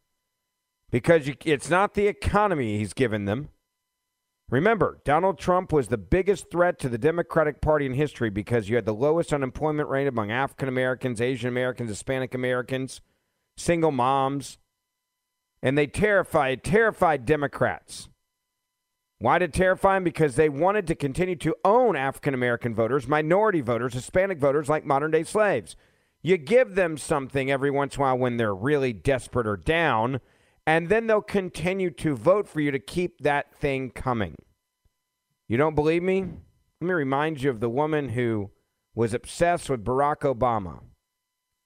because 0.90 1.28
you, 1.28 1.36
it's 1.46 1.70
not 1.70 1.94
the 1.94 2.08
economy 2.08 2.78
he's 2.78 2.94
given 2.94 3.26
them. 3.26 3.50
Remember, 4.54 5.00
Donald 5.04 5.40
Trump 5.40 5.74
was 5.74 5.88
the 5.88 5.98
biggest 5.98 6.52
threat 6.52 6.78
to 6.78 6.88
the 6.88 7.00
Democratic 7.00 7.60
Party 7.60 7.88
in 7.88 7.96
history 7.96 8.30
because 8.30 8.70
you 8.70 8.76
had 8.76 8.86
the 8.86 8.94
lowest 8.94 9.34
unemployment 9.34 9.90
rate 9.90 10.06
among 10.06 10.30
African 10.30 10.70
Americans, 10.70 11.20
Asian 11.20 11.48
Americans, 11.48 11.90
Hispanic 11.90 12.36
Americans, 12.36 13.02
single 13.58 13.90
moms, 13.90 14.60
and 15.64 15.76
they 15.76 15.88
terrified 15.88 16.64
terrified 16.64 17.26
Democrats. 17.26 18.10
Why 19.18 19.40
did 19.40 19.56
terrify 19.56 19.96
them? 19.96 20.04
Because 20.04 20.36
they 20.36 20.50
wanted 20.50 20.86
to 20.86 20.94
continue 20.94 21.38
to 21.38 21.56
own 21.66 21.96
African 21.96 22.36
American 22.36 22.76
voters, 22.76 23.08
minority 23.08 23.62
voters, 23.62 23.96
Hispanic 23.96 24.38
voters 24.38 24.70
like 24.70 24.86
modern 24.86 25.10
day 25.10 25.24
slaves. 25.24 25.76
You 26.22 26.38
give 26.38 26.76
them 26.76 27.00
something 27.00 27.50
every 27.50 27.72
once 27.72 27.96
in 27.96 28.02
a 28.02 28.04
while 28.04 28.20
when 28.20 28.38
they're 28.38 28.54
really 28.54 28.94
desperate 28.94 29.48
or 29.48 29.58
down, 29.58 30.22
and 30.66 30.90
then 30.90 31.08
they'll 31.08 31.22
continue 31.22 31.90
to 31.92 32.16
vote 32.16 32.48
for 32.48 32.62
you 32.62 32.72
to 32.72 32.80
keep 32.80 33.22
that 33.22 33.54
thing 33.56 33.92
coming. 33.92 34.36
You 35.48 35.58
don't 35.58 35.76
believe 35.76 36.04
me? 36.04 36.22
Let 36.82 36.88
me 36.88 36.94
remind 36.94 37.42
you 37.42 37.50
of 37.50 37.60
the 37.60 37.70
woman 37.70 38.10
who 38.10 38.52
was 38.96 39.14
obsessed 39.14 39.70
with 39.70 39.84
Barack 39.84 40.20
Obama 40.20 40.80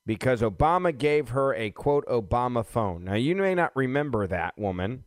because 0.05 0.41
Obama 0.41 0.97
gave 0.97 1.29
her 1.29 1.53
a 1.53 1.71
quote 1.71 2.05
Obama 2.07 2.65
phone. 2.65 3.05
Now, 3.05 3.15
you 3.15 3.35
may 3.35 3.55
not 3.55 3.75
remember 3.75 4.25
that 4.27 4.57
woman 4.57 5.03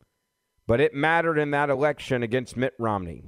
but 0.70 0.80
it 0.80 0.94
mattered 0.94 1.36
in 1.36 1.50
that 1.50 1.68
election 1.68 2.22
against 2.22 2.56
Mitt 2.56 2.74
Romney. 2.78 3.24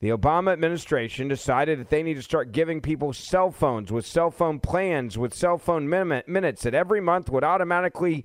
The 0.00 0.08
Obama 0.08 0.50
administration 0.54 1.28
decided 1.28 1.78
that 1.78 1.90
they 1.90 2.02
need 2.02 2.14
to 2.14 2.22
start 2.22 2.52
giving 2.52 2.80
people 2.80 3.12
cell 3.12 3.50
phones 3.50 3.92
with 3.92 4.06
cell 4.06 4.30
phone 4.30 4.60
plans 4.60 5.18
with 5.18 5.34
cell 5.34 5.58
phone 5.58 5.90
min- 5.90 6.22
minutes 6.26 6.62
that 6.62 6.72
every 6.72 7.02
month 7.02 7.28
would 7.28 7.44
automatically, 7.44 8.24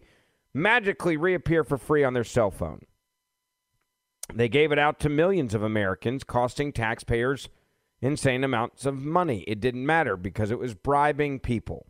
magically 0.58 1.18
reappear 1.18 1.64
for 1.64 1.78
free 1.78 2.04
on 2.04 2.14
their 2.14 2.24
cell 2.24 2.52
phone. 2.52 2.82
They 4.34 4.50
gave 4.50 4.72
it 4.72 4.80
out 4.80 5.00
to 5.02 5.10
millions 5.10 5.54
of 5.54 5.64
Americans, 5.64 6.24
costing 6.24 6.74
taxpayers 6.74 7.50
insane 8.02 8.44
amounts 8.44 8.86
of 8.86 9.04
money. 9.04 9.44
It 9.48 9.60
didn't 9.60 9.86
matter 9.86 10.18
because 10.18 10.52
it 10.52 10.60
was 10.60 10.76
bribing 10.76 11.40
people. 11.40 11.88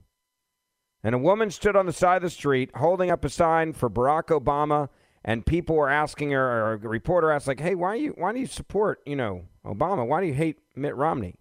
And 1.03 1.13
a 1.13 1.19
woman 1.19 1.51
stood 1.51 1.75
on 1.75 1.85
the 1.85 1.93
side 1.93 2.17
of 2.17 2.23
the 2.23 2.29
street 2.29 2.71
holding 2.75 3.11
up 3.11 3.25
a 3.25 3.29
sign 3.29 3.73
for 3.73 3.89
Barack 3.89 4.27
Obama 4.27 4.89
and 5.27 5.45
people 5.45 5.75
were 5.75 5.89
asking 5.89 6.31
her, 6.31 6.41
or 6.41 6.73
a 6.73 6.77
reporter 6.77 7.31
asked, 7.31 7.47
like, 7.47 7.59
"Hey, 7.59 7.75
why 7.75 7.95
you 7.95 8.11
why 8.11 8.31
do 8.31 8.39
you 8.39 8.45
support 8.45 9.01
you 9.05 9.15
know 9.15 9.45
Obama? 9.65 10.07
Why 10.07 10.21
do 10.21 10.27
you 10.27 10.33
hate 10.33 10.59
Mitt 10.75 10.95
Romney?" 10.95 11.35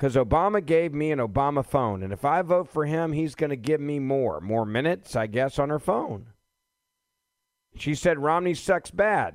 Because 0.00 0.16
Obama 0.16 0.64
gave 0.64 0.94
me 0.94 1.12
an 1.12 1.18
Obama 1.18 1.62
phone, 1.62 2.02
and 2.02 2.10
if 2.10 2.24
I 2.24 2.40
vote 2.40 2.70
for 2.70 2.86
him, 2.86 3.12
he's 3.12 3.34
going 3.34 3.50
to 3.50 3.56
give 3.56 3.82
me 3.82 3.98
more, 3.98 4.40
more 4.40 4.64
minutes, 4.64 5.14
I 5.14 5.26
guess, 5.26 5.58
on 5.58 5.68
her 5.68 5.78
phone. 5.78 6.28
She 7.76 7.94
said 7.94 8.18
Romney 8.18 8.54
sucks 8.54 8.90
bad. 8.90 9.34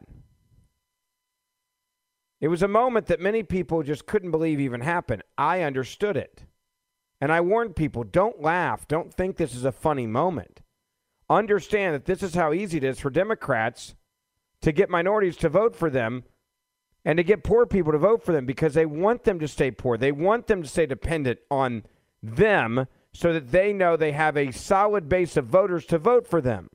It 2.42 2.48
was 2.48 2.64
a 2.64 2.68
moment 2.68 3.06
that 3.06 3.20
many 3.20 3.44
people 3.44 3.84
just 3.84 4.08
couldn't 4.08 4.32
believe 4.32 4.60
even 4.60 4.82
happened. 4.82 5.22
I 5.38 5.62
understood 5.62 6.18
it. 6.18 6.46
And 7.22 7.32
I 7.32 7.42
warned 7.42 7.76
people 7.76 8.04
don't 8.04 8.42
laugh. 8.42 8.88
Don't 8.88 9.14
think 9.14 9.38
this 9.38 9.54
is 9.54 9.66
a 9.66 9.72
funny 9.72 10.08
moment 10.08 10.62
understand 11.30 11.96
that 11.96 12.06
this 12.06 12.22
is 12.22 12.36
how 12.36 12.54
easy 12.54 12.78
it 12.78 12.84
is 12.84 13.00
for 13.00 13.10
Democrats 13.10 13.96
to 14.62 14.72
get 14.72 14.90
minorities 14.90 15.38
to 15.38 15.50
vote 15.50 15.76
for 15.76 15.90
them 15.90 16.24
and 17.06 17.18
to 17.18 17.24
get 17.24 17.44
poor 17.44 17.68
people 17.68 17.92
to 17.92 18.00
vote 18.00 18.24
for 18.24 18.32
them 18.34 18.48
because 18.48 18.74
they 18.74 18.86
want 18.86 19.24
them 19.24 19.40
to 19.40 19.48
stay 19.48 19.70
poor. 19.70 19.98
They 19.98 20.12
want 20.12 20.48
them 20.48 20.64
to 20.64 20.68
stay 20.68 20.88
dependent 20.88 21.40
on 21.52 21.84
them 22.22 22.88
so 23.14 23.32
that 23.32 23.52
they 23.52 23.72
know 23.72 23.96
they 23.96 24.12
have 24.12 24.36
a 24.36 24.52
solid 24.52 25.08
base 25.08 25.38
of 25.38 25.46
voters 25.46 25.86
to 25.86 26.00
vote 26.00 26.28
for 26.28 26.42
them. 26.42 26.70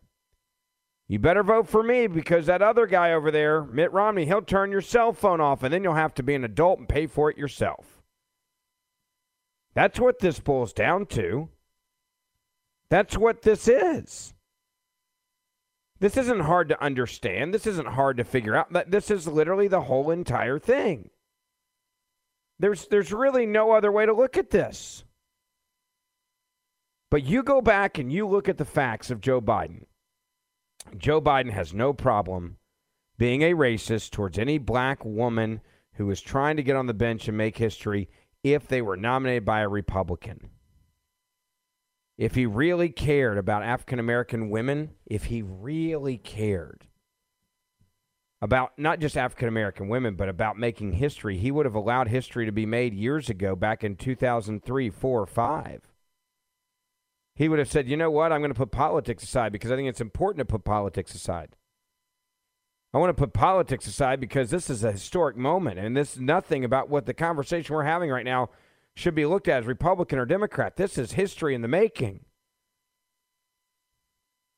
You 1.08 1.18
better 1.18 1.42
vote 1.42 1.68
for 1.68 1.82
me 1.82 2.06
because 2.06 2.46
that 2.46 2.62
other 2.62 2.86
guy 2.86 3.12
over 3.12 3.32
there, 3.32 3.64
Mitt 3.64 3.92
Romney, 3.92 4.26
he'll 4.26 4.40
turn 4.40 4.70
your 4.70 4.80
cell 4.80 5.12
phone 5.12 5.40
off 5.40 5.64
and 5.64 5.74
then 5.74 5.82
you'll 5.82 5.94
have 5.94 6.14
to 6.14 6.22
be 6.22 6.36
an 6.36 6.44
adult 6.44 6.78
and 6.78 6.88
pay 6.88 7.08
for 7.08 7.28
it 7.28 7.36
yourself. 7.36 8.00
That's 9.74 9.98
what 9.98 10.20
this 10.20 10.38
boils 10.38 10.72
down 10.72 11.06
to. 11.06 11.48
That's 12.88 13.18
what 13.18 13.42
this 13.42 13.66
is. 13.66 14.34
This 16.00 16.16
isn't 16.16 16.40
hard 16.40 16.70
to 16.70 16.82
understand. 16.82 17.52
This 17.52 17.66
isn't 17.66 17.88
hard 17.88 18.16
to 18.16 18.24
figure 18.24 18.56
out. 18.56 18.90
This 18.90 19.10
is 19.10 19.28
literally 19.28 19.68
the 19.68 19.82
whole 19.82 20.10
entire 20.10 20.58
thing. 20.58 21.10
There's, 22.58 22.86
there's 22.88 23.12
really 23.12 23.46
no 23.46 23.72
other 23.72 23.92
way 23.92 24.06
to 24.06 24.12
look 24.12 24.36
at 24.36 24.50
this. 24.50 25.04
But 27.10 27.24
you 27.24 27.42
go 27.42 27.60
back 27.60 27.98
and 27.98 28.10
you 28.10 28.26
look 28.26 28.48
at 28.48 28.56
the 28.56 28.64
facts 28.64 29.10
of 29.10 29.20
Joe 29.20 29.40
Biden. 29.40 29.84
Joe 30.96 31.20
Biden 31.20 31.52
has 31.52 31.74
no 31.74 31.92
problem 31.92 32.56
being 33.18 33.42
a 33.42 33.52
racist 33.52 34.10
towards 34.10 34.38
any 34.38 34.56
black 34.56 35.04
woman 35.04 35.60
who 35.94 36.10
is 36.10 36.22
trying 36.22 36.56
to 36.56 36.62
get 36.62 36.76
on 36.76 36.86
the 36.86 36.94
bench 36.94 37.28
and 37.28 37.36
make 37.36 37.58
history 37.58 38.08
if 38.42 38.66
they 38.66 38.80
were 38.80 38.96
nominated 38.96 39.44
by 39.44 39.60
a 39.60 39.68
Republican 39.68 40.48
if 42.20 42.34
he 42.34 42.44
really 42.44 42.90
cared 42.90 43.38
about 43.38 43.62
African 43.62 43.98
American 43.98 44.50
women, 44.50 44.90
if 45.06 45.24
he 45.24 45.40
really 45.40 46.18
cared 46.18 46.86
about 48.42 48.72
not 48.76 49.00
just 49.00 49.16
African 49.16 49.48
American 49.48 49.88
women, 49.88 50.16
but 50.16 50.28
about 50.28 50.58
making 50.58 50.92
history, 50.92 51.38
he 51.38 51.50
would 51.50 51.64
have 51.64 51.74
allowed 51.74 52.08
history 52.08 52.44
to 52.44 52.52
be 52.52 52.66
made 52.66 52.92
years 52.92 53.30
ago, 53.30 53.56
back 53.56 53.82
in 53.82 53.96
2003, 53.96 54.90
4, 54.90 55.20
or 55.22 55.26
5. 55.26 55.80
He 57.36 57.48
would 57.48 57.58
have 57.58 57.70
said, 57.70 57.88
you 57.88 57.96
know 57.96 58.10
what, 58.10 58.32
I'm 58.32 58.42
going 58.42 58.52
to 58.52 58.58
put 58.58 58.70
politics 58.70 59.22
aside 59.22 59.50
because 59.50 59.70
I 59.70 59.76
think 59.76 59.88
it's 59.88 60.02
important 60.02 60.46
to 60.46 60.52
put 60.52 60.62
politics 60.62 61.14
aside. 61.14 61.56
I 62.92 62.98
want 62.98 63.16
to 63.16 63.18
put 63.18 63.32
politics 63.32 63.86
aside 63.86 64.20
because 64.20 64.50
this 64.50 64.68
is 64.68 64.84
a 64.84 64.92
historic 64.92 65.38
moment, 65.38 65.78
and 65.78 65.96
this 65.96 66.16
is 66.16 66.20
nothing 66.20 66.66
about 66.66 66.90
what 66.90 67.06
the 67.06 67.14
conversation 67.14 67.74
we're 67.74 67.84
having 67.84 68.10
right 68.10 68.26
now 68.26 68.50
should 69.00 69.14
be 69.14 69.26
looked 69.26 69.48
at 69.48 69.62
as 69.62 69.66
Republican 69.66 70.18
or 70.18 70.26
Democrat. 70.26 70.76
This 70.76 70.98
is 70.98 71.12
history 71.12 71.54
in 71.54 71.62
the 71.62 71.68
making. 71.68 72.26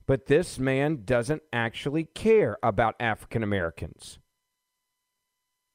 But 0.04 0.26
this 0.26 0.58
man 0.58 1.02
doesn't 1.04 1.42
actually 1.52 2.04
care 2.04 2.58
about 2.62 2.96
African 2.98 3.44
Americans. 3.44 4.18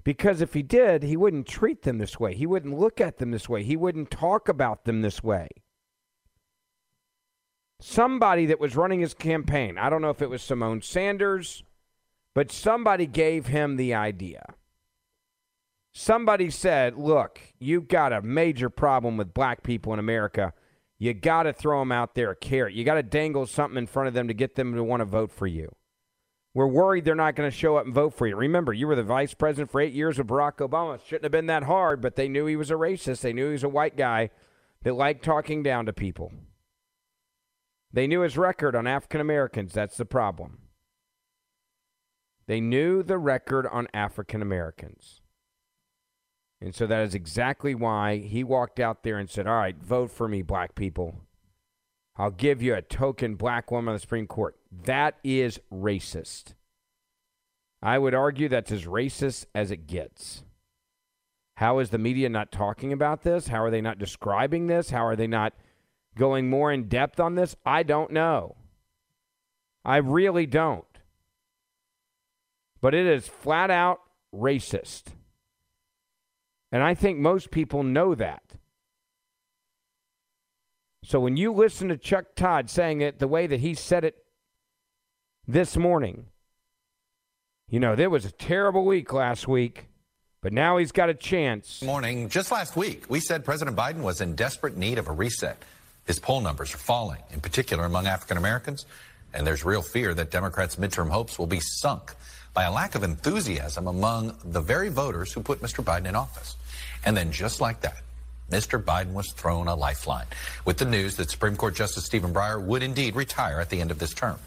Because 0.03 0.41
if 0.41 0.53
he 0.53 0.63
did, 0.63 1.03
he 1.03 1.17
wouldn't 1.17 1.47
treat 1.47 1.83
them 1.83 1.97
this 1.97 2.19
way. 2.19 2.35
He 2.35 2.45
wouldn't 2.45 2.77
look 2.77 2.99
at 2.99 3.17
them 3.17 3.31
this 3.31 3.47
way. 3.47 3.63
He 3.63 3.77
wouldn't 3.77 4.11
talk 4.11 4.49
about 4.49 4.83
them 4.83 5.01
this 5.01 5.23
way. 5.23 5.47
Somebody 7.79 8.45
that 8.47 8.59
was 8.59 8.75
running 8.75 8.99
his 8.99 9.13
campaign, 9.13 9.77
I 9.77 9.89
don't 9.89 10.01
know 10.01 10.09
if 10.09 10.21
it 10.21 10.29
was 10.29 10.41
Symone 10.41 10.83
Sanders, 10.83 11.63
but 12.33 12.51
somebody 12.51 13.05
gave 13.05 13.47
him 13.47 13.77
the 13.77 13.93
idea 13.93 14.43
somebody 15.97 16.49
said, 16.51 16.95
look, 16.95 17.41
you've 17.59 17.87
got 17.87 18.13
a 18.13 18.21
major 18.21 18.69
problem 18.69 19.17
with 19.17 19.33
black 19.33 19.63
people 19.63 19.93
in 19.93 19.99
America. 19.99 20.53
You 20.99 21.13
got 21.13 21.43
to 21.43 21.53
throw 21.53 21.79
them 21.79 21.91
out 21.91 22.13
there 22.13 22.31
a 22.31 22.35
carrot. 22.35 22.73
You 22.73 22.83
got 22.83 22.95
to 22.95 23.03
dangle 23.03 23.47
something 23.47 23.77
in 23.77 23.87
front 23.87 24.07
of 24.07 24.13
them 24.13 24.27
to 24.27 24.33
get 24.33 24.55
them 24.55 24.75
to 24.75 24.83
want 24.83 25.01
to 25.01 25.05
vote 25.05 25.31
for 25.31 25.47
you. 25.47 25.75
We're 26.53 26.67
worried 26.67 27.05
they're 27.05 27.15
not 27.15 27.35
going 27.35 27.49
to 27.49 27.55
show 27.55 27.77
up 27.77 27.85
and 27.85 27.93
vote 27.93 28.13
for 28.13 28.25
you. 28.27 28.35
Remember, 28.35 28.73
you 28.73 28.87
were 28.87 28.95
the 28.95 29.03
vice 29.03 29.33
president 29.33 29.71
for 29.71 29.81
eight 29.81 29.93
years 29.93 30.17
of 30.17 30.27
Barack 30.27 30.57
Obama. 30.57 30.95
It 30.95 31.01
shouldn't 31.05 31.25
have 31.25 31.31
been 31.31 31.47
that 31.47 31.63
hard, 31.63 32.01
but 32.01 32.15
they 32.15 32.27
knew 32.27 32.45
he 32.45 32.55
was 32.55 32.71
a 32.71 32.75
racist. 32.75 33.21
They 33.21 33.33
knew 33.33 33.47
he 33.47 33.53
was 33.53 33.63
a 33.63 33.69
white 33.69 33.95
guy 33.97 34.29
that 34.83 34.93
liked 34.93 35.23
talking 35.23 35.61
down 35.61 35.85
to 35.85 35.93
people. 35.93 36.31
They 37.91 38.07
knew 38.07 38.21
his 38.21 38.37
record 38.37 38.75
on 38.75 38.87
African 38.87 39.21
Americans. 39.21 39.73
That's 39.73 39.97
the 39.97 40.05
problem. 40.05 40.59
They 42.47 42.61
knew 42.61 43.03
the 43.03 43.17
record 43.17 43.67
on 43.67 43.87
African 43.93 44.41
Americans. 44.41 45.21
And 46.59 46.73
so 46.73 46.87
that 46.87 47.03
is 47.03 47.13
exactly 47.13 47.75
why 47.75 48.17
he 48.17 48.43
walked 48.43 48.79
out 48.79 49.03
there 49.03 49.17
and 49.17 49.29
said, 49.29 49.47
All 49.47 49.55
right, 49.55 49.77
vote 49.77 50.11
for 50.11 50.27
me, 50.27 50.41
black 50.41 50.75
people. 50.75 51.21
I'll 52.17 52.31
give 52.31 52.63
you 52.63 52.73
a 52.73 52.81
token 52.81 53.35
black 53.35 53.69
woman 53.69 53.89
on 53.89 53.95
the 53.95 53.99
Supreme 53.99 54.25
Court. 54.25 54.55
That 54.71 55.15
is 55.23 55.59
racist. 55.71 56.55
I 57.81 57.99
would 57.99 58.15
argue 58.15 58.49
that's 58.49 58.71
as 58.71 58.85
racist 58.85 59.45
as 59.53 59.69
it 59.69 59.85
gets. 59.85 60.43
How 61.57 61.77
is 61.79 61.91
the 61.91 61.99
media 61.99 62.29
not 62.29 62.51
talking 62.51 62.91
about 62.91 63.21
this? 63.21 63.47
How 63.47 63.63
are 63.63 63.69
they 63.69 63.81
not 63.81 63.99
describing 63.99 64.67
this? 64.67 64.89
How 64.89 65.05
are 65.05 65.15
they 65.15 65.27
not 65.27 65.53
going 66.15 66.49
more 66.49 66.71
in 66.71 66.87
depth 66.87 67.19
on 67.19 67.35
this? 67.35 67.55
I 67.65 67.83
don't 67.83 68.11
know. 68.11 68.57
I 69.85 69.97
really 69.97 70.47
don't. 70.47 70.85
But 72.81 72.93
it 72.93 73.05
is 73.05 73.27
flat 73.27 73.69
out 73.69 74.01
racist. 74.33 75.13
And 76.71 76.83
I 76.83 76.93
think 76.93 77.17
most 77.17 77.51
people 77.51 77.83
know 77.83 78.15
that. 78.15 78.43
So 81.03 81.19
when 81.19 81.37
you 81.37 81.53
listen 81.53 81.87
to 81.87 81.97
Chuck 81.97 82.35
Todd 82.35 82.69
saying 82.69 83.01
it 83.01 83.19
the 83.19 83.27
way 83.27 83.47
that 83.47 83.61
he 83.61 83.73
said 83.73 84.03
it 84.03 84.25
this 85.47 85.77
morning, 85.77 86.25
you 87.69 87.79
know, 87.79 87.95
there 87.95 88.09
was 88.09 88.25
a 88.25 88.31
terrible 88.31 88.83
week 88.85 89.13
last 89.13 89.47
week, 89.47 89.87
but 90.41 90.51
now 90.51 90.77
he's 90.77 90.91
got 90.91 91.09
a 91.09 91.13
chance. 91.13 91.81
Morning. 91.81 92.27
Just 92.27 92.51
last 92.51 92.75
week, 92.75 93.05
we 93.09 93.21
said 93.21 93.45
President 93.45 93.77
Biden 93.77 94.01
was 94.01 94.19
in 94.19 94.35
desperate 94.35 94.75
need 94.75 94.97
of 94.97 95.07
a 95.07 95.13
reset. 95.13 95.63
His 96.05 96.19
poll 96.19 96.41
numbers 96.41 96.73
are 96.73 96.79
falling, 96.79 97.21
in 97.31 97.39
particular 97.39 97.85
among 97.85 98.07
African 98.07 98.37
Americans, 98.37 98.85
and 99.33 99.45
there's 99.45 99.63
real 99.63 99.81
fear 99.81 100.13
that 100.13 100.31
Democrats' 100.31 100.77
midterm 100.77 101.09
hopes 101.09 101.37
will 101.37 101.47
be 101.47 101.59
sunk 101.59 102.15
by 102.57 102.63
a 102.63 102.71
lack 102.71 102.95
of 102.95 103.03
enthusiasm 103.03 103.85
among 103.85 104.35
the 104.43 104.59
very 104.59 104.89
voters 104.89 105.31
who 105.31 105.43
put 105.43 105.61
Mr. 105.61 105.83
Biden 105.83 106.07
in 106.07 106.15
office. 106.15 106.55
And 107.05 107.15
then 107.15 107.31
just 107.31 107.61
like 107.61 107.81
that, 107.81 108.01
Mr. 108.49 108.83
Biden 108.83 109.13
was 109.13 109.31
thrown 109.31 109.67
a 109.67 109.75
lifeline 109.75 110.25
with 110.65 110.79
the 110.79 110.85
news 110.85 111.17
that 111.17 111.29
Supreme 111.29 111.55
Court 111.55 111.75
Justice 111.75 112.05
Stephen 112.05 112.33
Breyer 112.33 112.59
would 112.59 112.81
indeed 112.81 113.15
retire 113.15 113.59
at 113.59 113.69
the 113.69 113.79
end 113.79 113.91
of 113.91 113.99
this 113.99 114.11
term. 114.11 114.39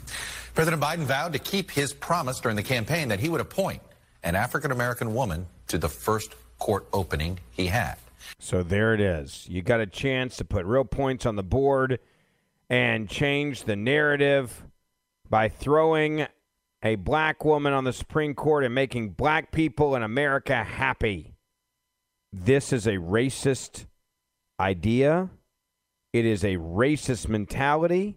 President 0.55 0.83
Biden 0.83 1.05
vowed 1.05 1.35
to 1.35 1.39
keep 1.39 1.71
his 1.71 1.93
promise 1.93 2.41
during 2.41 2.57
the 2.57 2.65
campaign 2.65 3.07
that 3.11 3.21
he 3.21 3.29
would 3.29 3.41
appoint 3.41 3.81
an 4.25 4.35
African 4.35 4.73
American 4.73 5.15
woman 5.15 5.47
to 5.69 5.79
the 5.79 5.89
first 5.89 6.35
court 6.59 6.89
opening 6.93 7.39
he 7.53 7.69
had. 7.69 7.95
So 8.41 8.65
there 8.65 8.93
it 8.93 9.01
is. 9.01 9.47
You 9.49 9.63
got 9.63 9.79
a 9.79 9.87
chance 9.87 10.37
to 10.39 10.45
put 10.45 10.67
real 10.67 10.85
points 10.85 11.27
on 11.27 11.37
the 11.37 11.45
board 11.45 12.01
and 12.69 13.09
change 13.09 13.63
the 13.63 13.77
narrative 13.77 14.65
by 15.29 15.49
throwing 15.49 16.27
a 16.83 16.97
black 16.97 17.45
woman 17.45 17.73
on 17.73 17.85
the 17.85 17.93
Supreme 17.93 18.35
Court 18.35 18.65
and 18.65 18.75
making 18.75 19.11
black 19.11 19.53
people 19.53 19.95
in 19.95 20.03
America 20.03 20.65
happy. 20.65 21.35
This 22.33 22.73
is 22.73 22.87
a 22.87 22.95
racist 22.95 23.87
idea. 24.59 25.31
It 26.13 26.25
is 26.25 26.45
a 26.45 26.57
racist 26.57 27.29
mentality. 27.29 28.17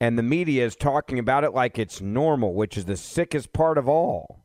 And 0.00 0.18
the 0.18 0.22
media 0.22 0.64
is 0.64 0.76
talking 0.76 1.18
about 1.18 1.44
it 1.44 1.52
like 1.52 1.78
it's 1.78 2.00
normal, 2.00 2.54
which 2.54 2.76
is 2.76 2.84
the 2.84 2.96
sickest 2.96 3.52
part 3.52 3.78
of 3.78 3.88
all. 3.88 4.44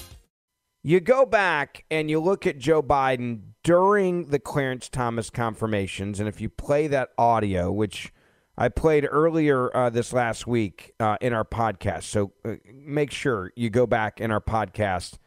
You 0.83 0.99
go 0.99 1.25
back 1.25 1.85
and 1.91 2.09
you 2.09 2.19
look 2.19 2.47
at 2.47 2.57
Joe 2.57 2.81
Biden 2.81 3.41
during 3.63 4.25
the 4.25 4.39
Clarence 4.39 4.89
Thomas 4.89 5.29
confirmations, 5.29 6.19
and 6.19 6.27
if 6.27 6.41
you 6.41 6.49
play 6.49 6.87
that 6.87 7.09
audio, 7.19 7.71
which 7.71 8.11
I 8.57 8.69
played 8.69 9.07
earlier 9.09 9.75
uh, 9.75 9.91
this 9.91 10.11
last 10.11 10.47
week 10.47 10.93
uh, 10.99 11.17
in 11.21 11.33
our 11.33 11.45
podcast, 11.45 12.03
so 12.03 12.31
uh, 12.43 12.55
make 12.73 13.11
sure 13.11 13.51
you 13.55 13.69
go 13.69 13.85
back 13.85 14.19
in 14.19 14.31
our 14.31 14.41
podcast 14.41 15.19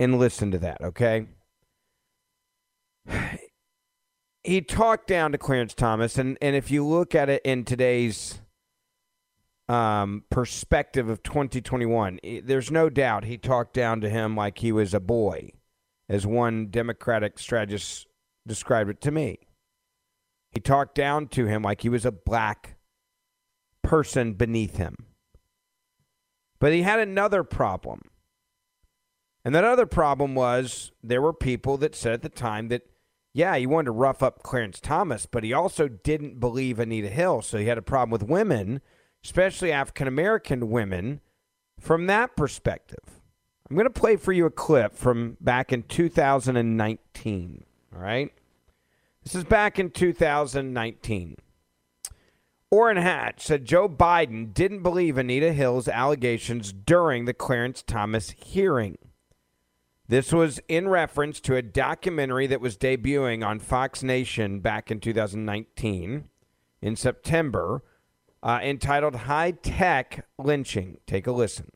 and 0.00 0.18
listen 0.18 0.50
to 0.50 0.58
that, 0.58 0.80
okay? 0.82 1.26
He 4.44 4.60
talked 4.60 5.08
down 5.08 5.32
to 5.32 5.38
Clarence 5.38 5.74
Thomas, 5.74 6.18
and, 6.18 6.38
and 6.40 6.54
if 6.54 6.70
you 6.70 6.86
look 6.86 7.16
at 7.16 7.28
it 7.28 7.42
in 7.44 7.64
today's 7.64 8.40
um, 9.68 10.24
perspective 10.30 11.08
of 11.08 11.22
2021, 11.22 12.20
there's 12.44 12.70
no 12.70 12.88
doubt 12.88 13.24
he 13.24 13.38
talked 13.38 13.74
down 13.74 14.00
to 14.00 14.08
him 14.08 14.36
like 14.36 14.58
he 14.58 14.72
was 14.72 14.94
a 14.94 15.00
boy 15.00 15.50
as 16.08 16.26
one 16.26 16.68
Democratic 16.70 17.38
strategist 17.38 18.06
described 18.46 18.90
it 18.90 19.00
to 19.00 19.10
me. 19.10 19.38
He 20.52 20.60
talked 20.60 20.94
down 20.94 21.28
to 21.28 21.46
him 21.46 21.62
like 21.62 21.82
he 21.82 21.88
was 21.88 22.06
a 22.06 22.12
black 22.12 22.76
person 23.82 24.34
beneath 24.34 24.76
him. 24.76 25.06
But 26.58 26.72
he 26.72 26.82
had 26.82 26.98
another 26.98 27.42
problem. 27.44 28.02
And 29.44 29.54
that 29.54 29.64
other 29.64 29.86
problem 29.86 30.34
was 30.34 30.92
there 31.02 31.22
were 31.22 31.32
people 31.32 31.76
that 31.78 31.94
said 31.94 32.12
at 32.12 32.22
the 32.22 32.28
time 32.28 32.68
that, 32.68 32.82
yeah, 33.32 33.56
he 33.56 33.66
wanted 33.66 33.86
to 33.86 33.92
rough 33.92 34.22
up 34.22 34.42
Clarence 34.42 34.80
Thomas, 34.80 35.26
but 35.26 35.44
he 35.44 35.52
also 35.52 35.88
didn't 35.88 36.40
believe 36.40 36.78
Anita 36.78 37.10
Hill. 37.10 37.42
So 37.42 37.58
he 37.58 37.66
had 37.66 37.78
a 37.78 37.82
problem 37.82 38.10
with 38.10 38.28
women, 38.28 38.80
especially 39.26 39.72
African 39.72 40.06
American 40.06 40.70
women, 40.70 41.20
from 41.80 42.06
that 42.06 42.36
perspective. 42.36 43.20
I'm 43.68 43.74
going 43.74 43.92
to 43.92 44.00
play 44.00 44.14
for 44.14 44.32
you 44.32 44.46
a 44.46 44.50
clip 44.50 44.94
from 44.94 45.36
back 45.40 45.72
in 45.72 45.82
2019. 45.82 47.64
All 47.92 48.00
right. 48.00 48.32
This 49.24 49.34
is 49.34 49.42
back 49.42 49.80
in 49.80 49.90
2019. 49.90 51.38
Orrin 52.70 52.96
Hatch 52.98 53.42
said 53.44 53.64
Joe 53.64 53.88
Biden 53.88 54.54
didn't 54.54 54.84
believe 54.84 55.18
Anita 55.18 55.52
Hill's 55.52 55.88
allegations 55.88 56.72
during 56.72 57.24
the 57.24 57.34
Clarence 57.34 57.82
Thomas 57.82 58.30
hearing. 58.30 58.96
This 60.06 60.32
was 60.32 60.60
in 60.68 60.86
reference 60.86 61.40
to 61.40 61.56
a 61.56 61.62
documentary 61.62 62.46
that 62.46 62.60
was 62.60 62.78
debuting 62.78 63.44
on 63.44 63.58
Fox 63.58 64.04
Nation 64.04 64.60
back 64.60 64.92
in 64.92 65.00
2019 65.00 66.28
in 66.80 66.94
September 66.94 67.82
uh, 68.46 68.60
entitled 68.62 69.16
High 69.16 69.50
Tech 69.50 70.24
Lynching. 70.38 70.98
Take 71.06 71.26
a 71.26 71.32
listen. 71.32 71.68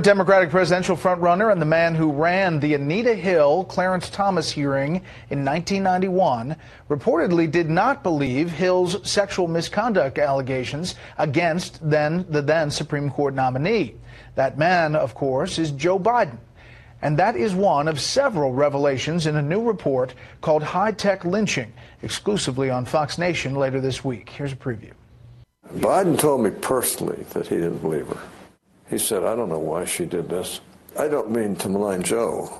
Democratic 0.00 0.50
presidential 0.50 0.96
frontrunner 0.96 1.50
and 1.50 1.60
the 1.60 1.66
man 1.66 1.94
who 1.94 2.12
ran 2.12 2.60
the 2.60 2.74
Anita 2.74 3.14
Hill 3.14 3.64
Clarence 3.64 4.08
Thomas 4.08 4.50
hearing 4.50 4.96
in 5.28 5.44
1991 5.44 6.56
reportedly 6.88 7.50
did 7.50 7.68
not 7.68 8.02
believe 8.02 8.50
Hill's 8.50 9.06
sexual 9.08 9.48
misconduct 9.48 10.18
allegations 10.18 10.94
against 11.18 11.78
then 11.88 12.24
the 12.28 12.42
then 12.42 12.70
Supreme 12.70 13.10
Court 13.10 13.34
nominee. 13.34 13.96
That 14.34 14.56
man, 14.56 14.94
of 14.94 15.14
course, 15.14 15.58
is 15.58 15.72
Joe 15.72 15.98
Biden. 15.98 16.38
And 17.02 17.18
that 17.18 17.36
is 17.36 17.54
one 17.54 17.88
of 17.88 18.00
several 18.00 18.52
revelations 18.52 19.26
in 19.26 19.36
a 19.36 19.42
new 19.42 19.62
report 19.62 20.14
called 20.40 20.62
High 20.62 20.92
Tech 20.92 21.24
Lynching, 21.24 21.72
exclusively 22.02 22.70
on 22.70 22.84
Fox 22.84 23.18
Nation 23.18 23.54
later 23.54 23.80
this 23.80 24.04
week. 24.04 24.28
Here's 24.30 24.52
a 24.52 24.56
preview. 24.56 24.92
Biden 25.74 26.18
told 26.18 26.42
me 26.42 26.50
personally 26.50 27.24
that 27.30 27.46
he 27.46 27.56
didn't 27.56 27.78
believe 27.78 28.08
her. 28.08 28.20
He 28.88 28.98
said, 28.98 29.24
I 29.24 29.36
don't 29.36 29.48
know 29.48 29.58
why 29.58 29.84
she 29.84 30.06
did 30.06 30.28
this. 30.28 30.60
I 30.98 31.08
don't 31.08 31.30
mean 31.30 31.56
to 31.56 31.68
malign 31.68 32.02
Joe, 32.02 32.58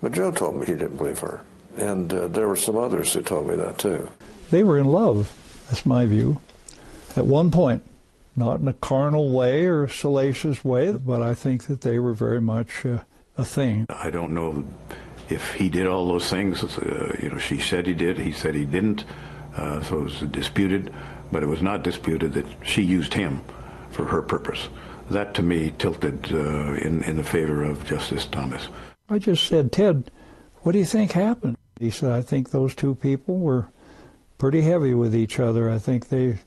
but 0.00 0.12
Joe 0.12 0.30
told 0.30 0.56
me 0.56 0.66
he 0.66 0.72
didn't 0.72 0.96
believe 0.96 1.18
her. 1.18 1.42
And 1.76 2.12
uh, 2.12 2.28
there 2.28 2.48
were 2.48 2.56
some 2.56 2.76
others 2.76 3.12
who 3.12 3.22
told 3.22 3.48
me 3.48 3.56
that 3.56 3.78
too. 3.78 4.08
They 4.50 4.62
were 4.62 4.78
in 4.78 4.86
love, 4.86 5.32
that's 5.68 5.84
my 5.84 6.06
view, 6.06 6.40
at 7.16 7.26
one 7.26 7.50
point. 7.50 7.82
Not 8.36 8.60
in 8.60 8.68
a 8.68 8.72
carnal 8.72 9.32
way 9.32 9.66
or 9.66 9.84
a 9.84 9.90
salacious 9.90 10.64
way, 10.64 10.92
but 10.92 11.22
I 11.22 11.34
think 11.34 11.64
that 11.66 11.80
they 11.80 11.98
were 11.98 12.14
very 12.14 12.40
much 12.40 12.86
uh, 12.86 12.98
a 13.36 13.44
thing. 13.44 13.86
I 13.90 14.10
don't 14.10 14.32
know 14.32 14.64
if 15.28 15.54
he 15.54 15.68
did 15.68 15.88
all 15.88 16.06
those 16.06 16.30
things. 16.30 16.62
Uh, 16.62 17.16
you 17.20 17.30
know, 17.30 17.38
she 17.38 17.58
said 17.58 17.86
he 17.86 17.94
did. 17.94 18.16
He 18.16 18.30
said 18.30 18.54
he 18.54 18.64
didn't. 18.64 19.04
Uh, 19.56 19.82
so 19.82 19.98
it 19.98 20.04
was 20.04 20.20
disputed, 20.30 20.94
but 21.32 21.42
it 21.42 21.46
was 21.46 21.62
not 21.62 21.82
disputed 21.82 22.32
that 22.34 22.46
she 22.62 22.82
used 22.82 23.14
him 23.14 23.42
for 23.90 24.04
her 24.04 24.22
purpose. 24.22 24.68
That 25.10 25.34
to 25.34 25.42
me 25.42 25.72
tilted 25.78 26.32
uh, 26.32 26.74
in 26.74 27.02
in 27.04 27.16
the 27.16 27.24
favor 27.24 27.62
of 27.64 27.86
Justice 27.86 28.26
Thomas. 28.26 28.68
I 29.08 29.18
just 29.18 29.46
said, 29.46 29.72
Ted, 29.72 30.10
what 30.62 30.72
do 30.72 30.78
you 30.78 30.84
think 30.84 31.12
happened? 31.12 31.56
He 31.80 31.90
said, 31.90 32.12
I 32.12 32.20
think 32.20 32.50
those 32.50 32.74
two 32.74 32.94
people 32.94 33.38
were 33.38 33.68
pretty 34.36 34.60
heavy 34.62 34.94
with 34.94 35.14
each 35.14 35.40
other. 35.40 35.70
I 35.70 35.78
think 35.78 36.08
they 36.08 36.38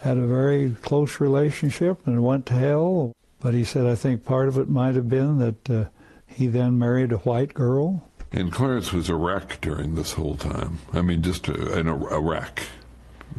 had 0.00 0.16
a 0.16 0.26
very 0.26 0.74
close 0.82 1.20
relationship 1.20 2.06
and 2.06 2.24
went 2.24 2.46
to 2.46 2.54
hell. 2.54 3.12
But 3.40 3.54
he 3.54 3.64
said, 3.64 3.86
I 3.86 3.94
think 3.94 4.24
part 4.24 4.48
of 4.48 4.56
it 4.56 4.68
might 4.68 4.94
have 4.94 5.08
been 5.08 5.38
that 5.38 5.70
uh, 5.70 5.84
he 6.26 6.46
then 6.46 6.78
married 6.78 7.12
a 7.12 7.18
white 7.18 7.54
girl. 7.54 8.08
And 8.30 8.50
Clarence 8.50 8.92
was 8.92 9.08
a 9.08 9.14
wreck 9.14 9.60
during 9.60 9.94
this 9.94 10.12
whole 10.12 10.36
time. 10.36 10.78
I 10.92 11.02
mean, 11.02 11.22
just 11.22 11.48
a, 11.48 11.80
a 11.80 12.20
wreck. 12.20 12.62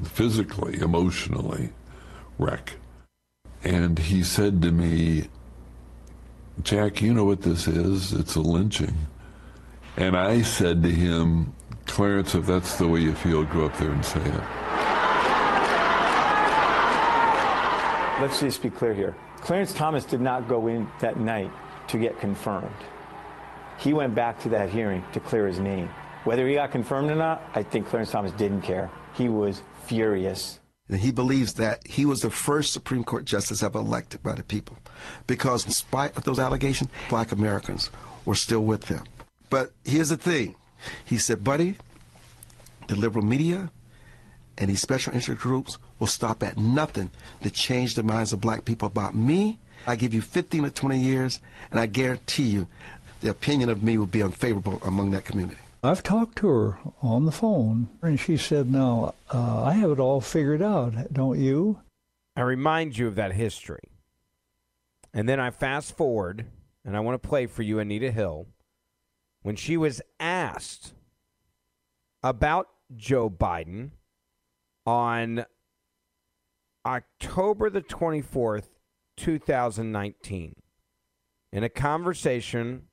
Physically, 0.03 0.79
emotionally, 0.79 1.69
wreck. 2.39 2.73
And 3.63 3.97
he 3.97 4.23
said 4.23 4.61
to 4.61 4.71
me, 4.71 5.29
Jack, 6.61 7.01
you 7.01 7.13
know 7.13 7.25
what 7.25 7.41
this 7.41 7.67
is? 7.67 8.13
It's 8.13 8.35
a 8.35 8.41
lynching. 8.41 8.95
And 9.97 10.15
I 10.15 10.41
said 10.41 10.83
to 10.83 10.89
him, 10.89 11.53
Clarence, 11.85 12.35
if 12.35 12.45
that's 12.45 12.77
the 12.77 12.87
way 12.87 13.01
you 13.01 13.13
feel, 13.13 13.43
go 13.43 13.65
up 13.65 13.77
there 13.77 13.91
and 13.91 14.05
say 14.05 14.21
it. 14.21 14.43
Let's 18.21 18.39
just 18.39 18.61
be 18.61 18.69
clear 18.69 18.93
here. 18.93 19.15
Clarence 19.41 19.73
Thomas 19.73 20.05
did 20.05 20.21
not 20.21 20.47
go 20.47 20.67
in 20.67 20.87
that 20.99 21.19
night 21.19 21.51
to 21.87 21.97
get 21.97 22.19
confirmed. 22.19 22.69
He 23.77 23.93
went 23.93 24.15
back 24.15 24.39
to 24.41 24.49
that 24.49 24.69
hearing 24.69 25.03
to 25.13 25.19
clear 25.19 25.47
his 25.47 25.59
name. 25.59 25.89
Whether 26.23 26.47
he 26.47 26.53
got 26.53 26.71
confirmed 26.71 27.11
or 27.11 27.15
not, 27.15 27.43
I 27.53 27.63
think 27.63 27.87
Clarence 27.87 28.11
Thomas 28.11 28.31
didn't 28.33 28.61
care. 28.61 28.89
He 29.13 29.29
was 29.29 29.61
furious. 29.85 30.59
And 30.89 30.99
he 30.99 31.11
believes 31.11 31.53
that 31.55 31.87
he 31.87 32.05
was 32.05 32.21
the 32.21 32.29
first 32.29 32.73
Supreme 32.73 33.03
Court 33.03 33.25
justice 33.25 33.63
ever 33.63 33.79
elected 33.79 34.21
by 34.21 34.33
the 34.33 34.43
people. 34.43 34.77
Because 35.27 35.65
in 35.65 35.71
spite 35.71 36.15
of 36.17 36.23
those 36.23 36.39
allegations, 36.39 36.89
black 37.09 37.31
Americans 37.31 37.89
were 38.25 38.35
still 38.35 38.63
with 38.63 38.87
him. 38.87 39.03
But 39.49 39.71
here's 39.83 40.09
the 40.09 40.17
thing. 40.17 40.55
He 41.05 41.17
said, 41.17 41.43
buddy, 41.43 41.77
the 42.87 42.95
liberal 42.95 43.25
media 43.25 43.71
and 44.57 44.69
these 44.69 44.81
special 44.81 45.13
interest 45.13 45.41
groups 45.41 45.77
will 45.99 46.07
stop 46.07 46.43
at 46.43 46.57
nothing 46.57 47.09
to 47.41 47.49
change 47.49 47.95
the 47.95 48.03
minds 48.03 48.33
of 48.33 48.41
black 48.41 48.65
people 48.65 48.87
about 48.87 49.15
me. 49.15 49.59
I 49.87 49.95
give 49.95 50.13
you 50.13 50.21
15 50.21 50.65
or 50.65 50.69
20 50.69 50.99
years, 50.99 51.39
and 51.71 51.79
I 51.79 51.85
guarantee 51.87 52.43
you 52.43 52.67
the 53.21 53.29
opinion 53.29 53.69
of 53.69 53.83
me 53.83 53.97
will 53.97 54.05
be 54.05 54.21
unfavorable 54.21 54.79
among 54.83 55.11
that 55.11 55.25
community. 55.25 55.57
I've 55.85 56.01
talked 56.01 56.37
to 56.37 56.47
her 56.47 56.79
on 57.01 57.25
the 57.25 57.31
phone, 57.31 57.89
and 58.01 58.17
she 58.17 58.37
said, 58.37 58.71
Now, 58.71 59.15
uh, 59.33 59.63
I 59.63 59.73
have 59.73 59.91
it 59.91 59.99
all 59.99 60.21
figured 60.21 60.61
out, 60.61 61.11
don't 61.11 61.37
you? 61.37 61.81
I 62.37 62.41
remind 62.41 62.97
you 62.97 63.07
of 63.07 63.15
that 63.15 63.33
history. 63.33 63.81
And 65.13 65.27
then 65.27 65.41
I 65.41 65.51
fast 65.51 65.97
forward, 65.97 66.45
and 66.85 66.95
I 66.95 67.01
want 67.01 67.21
to 67.21 67.27
play 67.27 67.47
for 67.47 67.63
you 67.63 67.79
Anita 67.79 68.11
Hill 68.11 68.47
when 69.41 69.57
she 69.57 69.75
was 69.75 70.01
asked 70.21 70.93
about 72.23 72.69
Joe 72.95 73.29
Biden 73.29 73.91
on 74.85 75.45
October 76.85 77.69
the 77.69 77.81
24th, 77.81 78.69
2019. 79.17 80.55
In 81.51 81.63
a 81.63 81.69
conversation, 81.69 82.83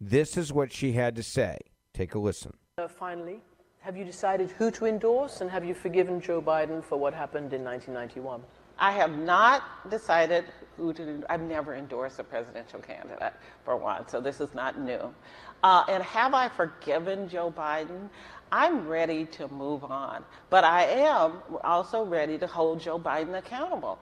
this 0.00 0.36
is 0.36 0.52
what 0.52 0.72
she 0.72 0.92
had 0.92 1.14
to 1.14 1.22
say. 1.22 1.58
Take 1.94 2.14
a 2.14 2.18
listen. 2.18 2.54
Uh, 2.78 2.88
finally, 2.88 3.40
have 3.80 3.98
you 3.98 4.04
decided 4.04 4.50
who 4.52 4.70
to 4.70 4.86
endorse 4.86 5.42
and 5.42 5.50
have 5.50 5.62
you 5.62 5.74
forgiven 5.74 6.22
Joe 6.22 6.40
Biden 6.40 6.82
for 6.82 6.96
what 6.96 7.12
happened 7.12 7.52
in 7.52 7.62
1991? 7.62 8.40
I 8.78 8.92
have 8.92 9.18
not 9.18 9.90
decided 9.90 10.46
who 10.78 10.94
to. 10.94 11.22
I've 11.28 11.42
never 11.42 11.74
endorsed 11.74 12.18
a 12.18 12.24
presidential 12.24 12.80
candidate, 12.80 13.34
for 13.64 13.76
one, 13.76 14.08
so 14.08 14.20
this 14.20 14.40
is 14.40 14.54
not 14.54 14.80
new. 14.80 15.14
Uh, 15.62 15.84
and 15.88 16.02
have 16.02 16.32
I 16.32 16.48
forgiven 16.48 17.28
Joe 17.28 17.52
Biden? 17.54 18.08
I'm 18.50 18.88
ready 18.88 19.26
to 19.26 19.48
move 19.48 19.84
on, 19.84 20.24
but 20.48 20.64
I 20.64 20.84
am 20.84 21.34
also 21.62 22.04
ready 22.04 22.38
to 22.38 22.46
hold 22.46 22.80
Joe 22.80 22.98
Biden 22.98 23.36
accountable. 23.36 23.98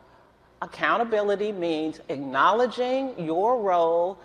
Accountability 0.62 1.50
means 1.50 2.00
acknowledging 2.08 3.18
your 3.18 3.60
role 3.60 4.18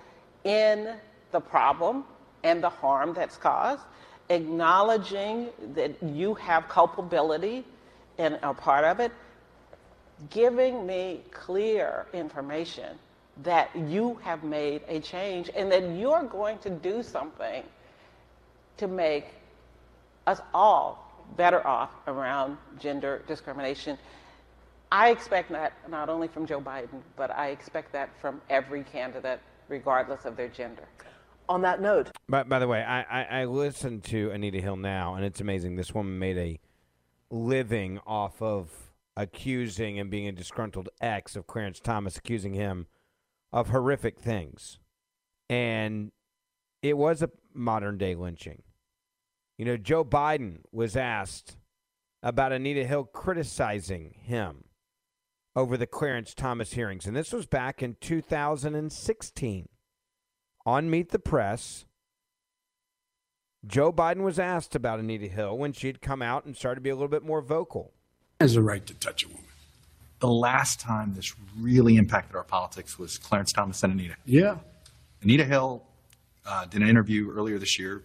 in 0.43 0.95
the 1.32 1.39
problem 1.39 2.06
and 2.45 2.63
the 2.63 2.69
harm 2.69 3.13
that's 3.13 3.38
caused, 3.38 3.81
acknowledging 4.29 5.49
that 5.73 5.91
you 6.01 6.36
have 6.36 6.69
culpability 6.69 7.65
and 8.19 8.38
are 8.43 8.53
part 8.53 8.86
of 8.86 8.99
it, 8.99 9.12
giving 10.29 10.86
me 10.86 11.21
clear 11.31 12.05
information 12.13 12.97
that 13.43 13.69
you 13.75 14.13
have 14.23 14.43
made 14.43 14.81
a 14.88 14.99
change 14.99 15.49
and 15.55 15.71
that 15.71 15.89
you're 15.97 16.23
going 16.23 16.58
to 16.60 16.69
do 16.69 17.01
something 17.01 17.63
to 18.77 18.88
make 18.88 19.25
us 20.27 20.39
all 20.53 21.01
better 21.36 21.65
off 21.65 21.89
around 22.08 22.58
gender 22.79 23.23
discrimination. 23.27 23.97
I 24.91 25.10
expect 25.10 25.51
that 25.51 25.73
not 25.89 26.10
only 26.10 26.27
from 26.27 26.45
Joe 26.45 26.62
Biden, 26.62 27.01
but 27.15 27.31
I 27.31 27.47
expect 27.47 27.91
that 27.93 28.10
from 28.21 28.39
every 28.51 28.84
candidate, 28.84 29.39
regardless 29.67 30.25
of 30.25 30.38
their 30.38 30.47
gender. 30.47 30.84
On 31.47 31.62
that 31.62 31.81
note, 31.81 32.12
By, 32.27 32.43
by 32.43 32.60
the 32.60 32.67
way, 32.67 32.84
I, 32.84 33.01
I, 33.01 33.23
I 33.41 33.45
listened 33.45 34.03
to 34.05 34.31
Anita 34.31 34.60
Hill 34.60 34.77
now, 34.77 35.15
and 35.15 35.23
it's 35.23 35.41
amazing. 35.41 35.75
This 35.75 35.93
woman 35.93 36.17
made 36.17 36.38
a 36.38 36.60
living 37.29 37.99
off 38.05 38.41
of 38.41 38.71
accusing 39.15 39.99
and 39.99 40.10
being 40.10 40.27
a 40.27 40.31
disgruntled 40.31 40.89
ex 41.01 41.36
of 41.36 41.47
Clarence 41.47 41.79
Thomas, 41.79 42.17
accusing 42.17 42.53
him 42.53 42.88
of 43.53 43.69
horrific 43.69 44.19
things. 44.19 44.79
And 45.49 46.12
it 46.81 46.97
was 46.97 47.21
a 47.21 47.29
modern 47.53 47.97
day 47.97 48.15
lynching. 48.15 48.63
You 49.58 49.65
know, 49.65 49.77
Joe 49.77 50.03
Biden 50.03 50.60
was 50.71 50.97
asked 50.97 51.58
about 52.21 52.51
Anita 52.51 52.86
Hill 52.86 53.05
criticizing 53.05 54.15
him 54.19 54.65
over 55.55 55.77
the 55.77 55.88
Clarence 55.88 56.34
Thomas 56.34 56.73
hearings. 56.73 57.05
And 57.05 57.15
this 57.15 57.31
was 57.31 57.45
back 57.45 57.81
in 57.81 57.95
2016 58.01 59.69
on 60.65 60.89
Meet 60.89 61.10
the 61.10 61.19
Press. 61.19 61.86
Joe 63.65 63.91
Biden 63.91 64.21
was 64.23 64.38
asked 64.39 64.75
about 64.75 64.99
Anita 64.99 65.28
Hill 65.28 65.58
when 65.58 65.73
she'd 65.73 66.01
come 66.01 66.21
out 66.21 66.45
and 66.45 66.56
started 66.56 66.75
to 66.75 66.82
be 66.82 66.89
a 66.89 66.95
little 66.95 67.08
bit 67.08 67.23
more 67.23 67.41
vocal. 67.41 67.91
Has 68.39 68.56
a 68.56 68.62
right 68.62 68.86
to 68.86 68.93
touch 68.95 69.23
a 69.23 69.28
woman. 69.28 69.43
The 70.19 70.28
last 70.28 70.80
time 70.80 71.13
this 71.15 71.34
really 71.60 71.97
impacted 71.97 72.36
our 72.36 72.43
politics 72.43 72.97
was 72.97 73.17
Clarence 73.17 73.51
Thomas 73.51 73.82
and 73.84 73.93
Anita. 73.93 74.15
Yeah. 74.25 74.58
Anita 75.21 75.45
Hill 75.45 75.84
uh, 76.45 76.65
did 76.65 76.82
an 76.82 76.89
interview 76.89 77.32
earlier 77.32 77.58
this 77.58 77.80
year. 77.80 78.04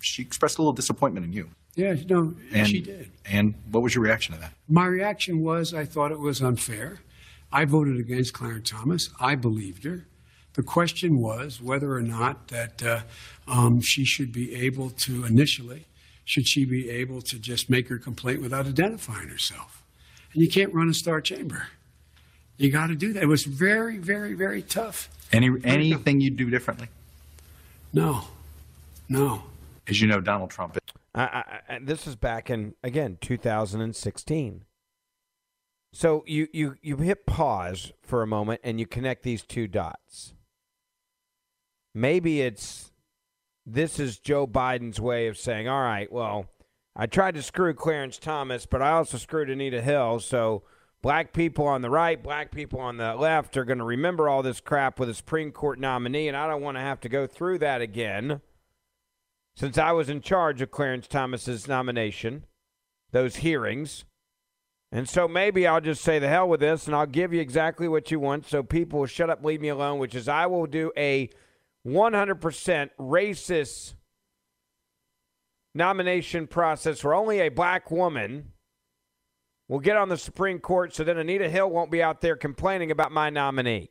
She 0.00 0.22
expressed 0.22 0.58
a 0.58 0.62
little 0.62 0.72
disappointment 0.72 1.26
in 1.26 1.32
you. 1.32 1.50
Yeah, 1.76 1.96
no, 2.08 2.34
And, 2.52 2.68
she 2.68 2.80
did. 2.80 3.10
And 3.24 3.54
what 3.70 3.82
was 3.82 3.94
your 3.94 4.04
reaction 4.04 4.34
to 4.34 4.40
that? 4.40 4.52
My 4.68 4.86
reaction 4.86 5.40
was 5.40 5.74
I 5.74 5.84
thought 5.84 6.12
it 6.12 6.20
was 6.20 6.40
unfair. 6.40 7.00
I 7.52 7.64
voted 7.64 7.98
against 7.98 8.32
Clarence 8.32 8.70
Thomas. 8.70 9.10
I 9.20 9.34
believed 9.34 9.84
her. 9.84 10.06
The 10.54 10.62
question 10.62 11.18
was 11.18 11.60
whether 11.60 11.92
or 11.94 12.02
not 12.02 12.48
that 12.48 12.82
uh, 12.82 13.00
um, 13.46 13.80
she 13.80 14.04
should 14.04 14.32
be 14.32 14.54
able 14.54 14.90
to 14.90 15.24
initially, 15.24 15.86
should 16.24 16.46
she 16.46 16.64
be 16.64 16.88
able 16.90 17.20
to 17.22 17.38
just 17.38 17.68
make 17.68 17.88
her 17.88 17.98
complaint 17.98 18.40
without 18.40 18.66
identifying 18.66 19.28
herself? 19.28 19.82
And 20.32 20.42
you 20.42 20.48
can't 20.48 20.72
run 20.72 20.88
a 20.88 20.94
star 20.94 21.20
chamber. 21.20 21.68
You 22.56 22.70
got 22.70 22.86
to 22.86 22.94
do 22.94 23.12
that. 23.12 23.22
It 23.22 23.26
was 23.26 23.44
very, 23.44 23.98
very, 23.98 24.34
very 24.34 24.62
tough. 24.62 25.08
Any 25.32 25.50
anything 25.64 26.20
you'd 26.20 26.36
do 26.36 26.48
differently? 26.50 26.88
No, 27.92 28.24
no. 29.08 29.42
As 29.88 30.00
you 30.00 30.06
know, 30.06 30.20
Donald 30.20 30.50
Trump. 30.50 30.78
I, 31.14 31.22
I, 31.22 31.60
I, 31.68 31.78
this 31.80 32.06
is 32.06 32.14
back 32.14 32.50
in 32.50 32.74
again 32.84 33.18
2016. 33.20 34.64
So 35.92 36.24
you 36.26 36.48
you 36.52 36.76
you 36.82 36.96
hit 36.98 37.26
pause 37.26 37.92
for 38.02 38.22
a 38.22 38.26
moment 38.26 38.60
and 38.64 38.78
you 38.78 38.86
connect 38.86 39.24
these 39.24 39.42
two 39.42 39.66
dots. 39.66 40.33
Maybe 41.94 42.42
it's 42.42 42.92
this 43.66 43.98
is 43.98 44.18
Joe 44.18 44.46
Biden's 44.46 45.00
way 45.00 45.26
of 45.28 45.38
saying, 45.38 45.68
"All 45.68 45.82
right, 45.82 46.10
well, 46.10 46.46
I 46.96 47.06
tried 47.06 47.34
to 47.36 47.42
screw 47.42 47.74
Clarence 47.74 48.18
Thomas, 48.18 48.66
but 48.66 48.82
I 48.82 48.92
also 48.92 49.16
screwed 49.16 49.50
Anita 49.50 49.80
Hill, 49.80 50.20
so 50.20 50.62
black 51.02 51.32
people 51.32 51.66
on 51.66 51.82
the 51.82 51.90
right, 51.90 52.22
black 52.22 52.50
people 52.50 52.80
on 52.80 52.96
the 52.96 53.14
left 53.14 53.56
are 53.56 53.64
going 53.64 53.78
to 53.78 53.84
remember 53.84 54.28
all 54.28 54.42
this 54.42 54.60
crap 54.60 54.98
with 54.98 55.08
a 55.08 55.14
Supreme 55.14 55.52
Court 55.52 55.78
nominee, 55.78 56.28
and 56.28 56.36
I 56.36 56.46
don't 56.46 56.62
want 56.62 56.76
to 56.76 56.82
have 56.82 57.00
to 57.00 57.08
go 57.08 57.26
through 57.26 57.58
that 57.58 57.80
again." 57.80 58.40
since 59.56 59.78
I 59.78 59.92
was 59.92 60.08
in 60.08 60.20
charge 60.20 60.60
of 60.60 60.70
Clarence 60.70 61.06
Thomas's 61.06 61.68
nomination, 61.68 62.44
those 63.12 63.36
hearings. 63.36 64.04
And 64.90 65.08
so 65.08 65.26
maybe 65.26 65.66
I'll 65.66 65.80
just 65.80 66.02
say 66.02 66.18
the 66.18 66.28
hell 66.28 66.48
with 66.48 66.60
this 66.60 66.86
and 66.86 66.94
I'll 66.94 67.06
give 67.06 67.32
you 67.32 67.40
exactly 67.40 67.88
what 67.88 68.10
you 68.10 68.20
want 68.20 68.46
so 68.46 68.62
people 68.62 69.00
will 69.00 69.06
shut 69.06 69.30
up, 69.30 69.44
leave 69.44 69.60
me 69.60 69.68
alone, 69.68 69.98
which 69.98 70.14
is 70.14 70.28
I 70.28 70.46
will 70.46 70.66
do 70.66 70.92
a 70.96 71.30
100% 71.86 72.90
racist 72.98 73.94
nomination 75.74 76.46
process 76.46 77.02
where 77.02 77.14
only 77.14 77.40
a 77.40 77.48
black 77.48 77.90
woman 77.90 78.52
will 79.68 79.80
get 79.80 79.96
on 79.96 80.08
the 80.08 80.16
Supreme 80.16 80.58
Court 80.58 80.94
so 80.94 81.04
then 81.04 81.18
Anita 81.18 81.48
Hill 81.48 81.68
won't 81.68 81.90
be 81.90 82.02
out 82.02 82.20
there 82.20 82.36
complaining 82.36 82.90
about 82.90 83.12
my 83.12 83.30
nominee. 83.30 83.90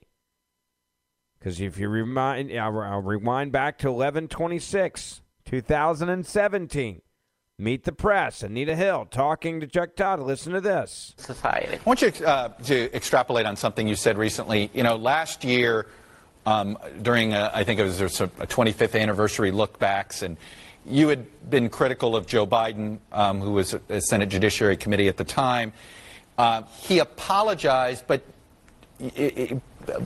Because 1.37 1.59
if 1.59 1.77
you 1.77 1.89
remind, 1.89 2.57
I'll, 2.57 2.79
I'll 2.79 3.01
rewind 3.01 3.51
back 3.51 3.77
to 3.79 3.91
1126. 3.91 5.21
2017. 5.45 7.01
Meet 7.59 7.83
the 7.83 7.91
press. 7.91 8.41
Anita 8.43 8.75
Hill 8.75 9.07
talking 9.11 9.59
to 9.59 9.67
Chuck 9.67 9.95
Todd. 9.95 10.19
Listen 10.21 10.53
to 10.53 10.61
this. 10.61 11.13
Society. 11.17 11.75
I 11.75 11.79
want 11.85 12.01
you 12.01 12.07
uh, 12.25 12.49
to 12.63 12.95
extrapolate 12.95 13.45
on 13.45 13.55
something 13.55 13.87
you 13.87 13.95
said 13.95 14.17
recently. 14.17 14.71
You 14.73 14.83
know, 14.83 14.95
last 14.95 15.43
year, 15.43 15.87
um, 16.45 16.77
during 17.01 17.33
a, 17.33 17.51
I 17.53 17.63
think 17.63 17.79
it 17.79 17.83
was 17.83 18.01
a 18.01 18.07
25th 18.07 18.99
anniversary 18.99 19.51
look 19.51 19.79
backs, 19.79 20.21
and 20.21 20.37
you 20.85 21.07
had 21.07 21.25
been 21.49 21.69
critical 21.69 22.15
of 22.15 22.27
Joe 22.27 22.45
Biden, 22.45 22.99
um, 23.11 23.39
who 23.39 23.51
was 23.53 23.75
a 23.89 24.01
Senate 24.01 24.29
Judiciary 24.29 24.77
Committee 24.77 25.07
at 25.07 25.17
the 25.17 25.23
time. 25.23 25.73
Uh, 26.37 26.63
he 26.81 26.99
apologized, 26.99 28.05
but 28.07 28.23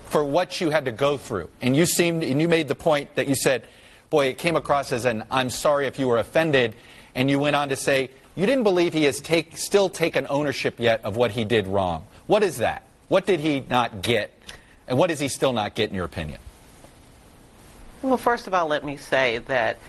for 0.06 0.24
what 0.24 0.60
you 0.62 0.70
had 0.70 0.86
to 0.86 0.92
go 0.92 1.18
through, 1.18 1.50
and 1.62 1.76
you 1.76 1.86
seemed, 1.86 2.24
and 2.24 2.40
you 2.40 2.48
made 2.48 2.68
the 2.68 2.76
point 2.76 3.16
that 3.16 3.28
you 3.28 3.36
said 3.36 3.68
boy, 4.10 4.28
it 4.28 4.38
came 4.38 4.56
across 4.56 4.92
as 4.92 5.06
an 5.06 5.24
I'm 5.30 5.50
sorry 5.50 5.88
if 5.88 6.00
you 6.00 6.08
were 6.08 6.18
offended. 6.18 6.76
And 7.16 7.30
you 7.30 7.40
went 7.40 7.56
on 7.56 7.70
to 7.70 7.76
say, 7.76 8.10
you 8.36 8.46
didn't 8.46 8.64
believe 8.64 8.94
he 8.94 9.06
has 9.06 9.20
take, 9.20 9.58
still 9.58 9.90
taken 9.90 10.28
ownership 10.30 10.80
yet 10.80 11.04
of 11.04 11.16
what 11.16 11.32
he 11.32 11.46
did 11.46 11.66
wrong. 11.68 12.06
What 12.28 12.44
is 12.44 12.58
that? 12.58 12.84
What 13.08 13.26
did 13.26 13.40
he 13.40 13.66
not 13.70 14.02
get? 14.02 14.32
And 14.88 14.98
what 14.98 15.08
does 15.08 15.20
he 15.20 15.28
still 15.28 15.54
not 15.54 15.76
get, 15.76 15.90
in 15.90 15.96
your 15.96 16.06
opinion? 16.06 16.40
Well, 18.02 18.18
first 18.18 18.48
of 18.48 18.54
all, 18.54 18.68
let 18.68 18.86
me 18.86 18.98
say 18.98 19.40
that 19.40 19.80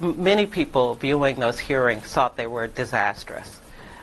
many 0.00 0.46
people 0.46 0.94
viewing 0.94 1.36
those 1.36 1.58
hearings 1.58 2.04
thought 2.04 2.36
they 2.36 2.46
were 2.46 2.66
disastrous. 2.66 3.60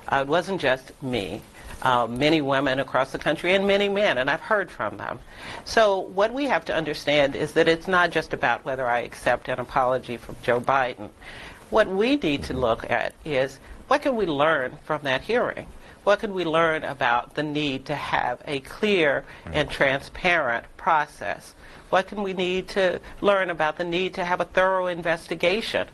Uh, 0.08 0.18
it 0.18 0.28
wasn't 0.28 0.62
just 0.62 0.91
me 1.02 1.41
uh, 1.82 2.08
many 2.08 2.41
women 2.41 2.80
across 2.80 3.12
the 3.12 3.20
country 3.20 3.54
and 3.54 3.68
many 3.68 3.89
men, 3.89 4.18
and 4.18 4.30
I've 4.30 4.41
heard 4.41 4.72
from 4.72 4.98
them. 4.98 5.20
So 5.65 6.00
what 6.00 6.34
we 6.34 6.46
have 6.46 6.65
to 6.65 6.76
understand 6.76 7.36
is 7.36 7.54
that 7.54 7.68
it's 7.68 7.88
not 7.88 8.12
just 8.12 8.34
about 8.34 8.65
whether 8.65 8.88
I 8.88 9.00
accept 9.02 9.50
an 9.50 9.60
apology 9.60 10.18
from 10.18 10.36
Joe 10.41 10.60
Biden. 10.60 11.10
What 11.70 11.88
we 11.88 12.15
need 12.18 12.44
to 12.46 12.54
look 12.54 12.89
at 12.89 13.13
is 13.24 13.60
what 13.88 14.02
can 14.02 14.15
we 14.15 14.26
learn 14.26 14.78
from 14.84 15.02
that 15.04 15.22
hearing? 15.22 15.68
What 16.06 16.20
can 16.20 16.36
we 16.36 16.46
learn 16.46 16.84
about 16.84 17.34
the 17.34 17.41
need 17.41 17.88
to 17.88 17.96
have 17.96 18.39
a 18.46 18.60
clear 18.60 19.26
and 19.52 19.68
transparent 19.68 20.65
process? 20.78 21.56
What 21.89 22.08
can 22.08 22.22
we 22.22 22.34
need 22.34 22.68
to 22.70 23.02
learn 23.22 23.50
about 23.50 23.80
the 23.80 23.86
need 23.86 24.13
to 24.13 24.24
have 24.24 24.39
a 24.39 24.46
thorough 24.46 24.86
investigation? 24.86 25.88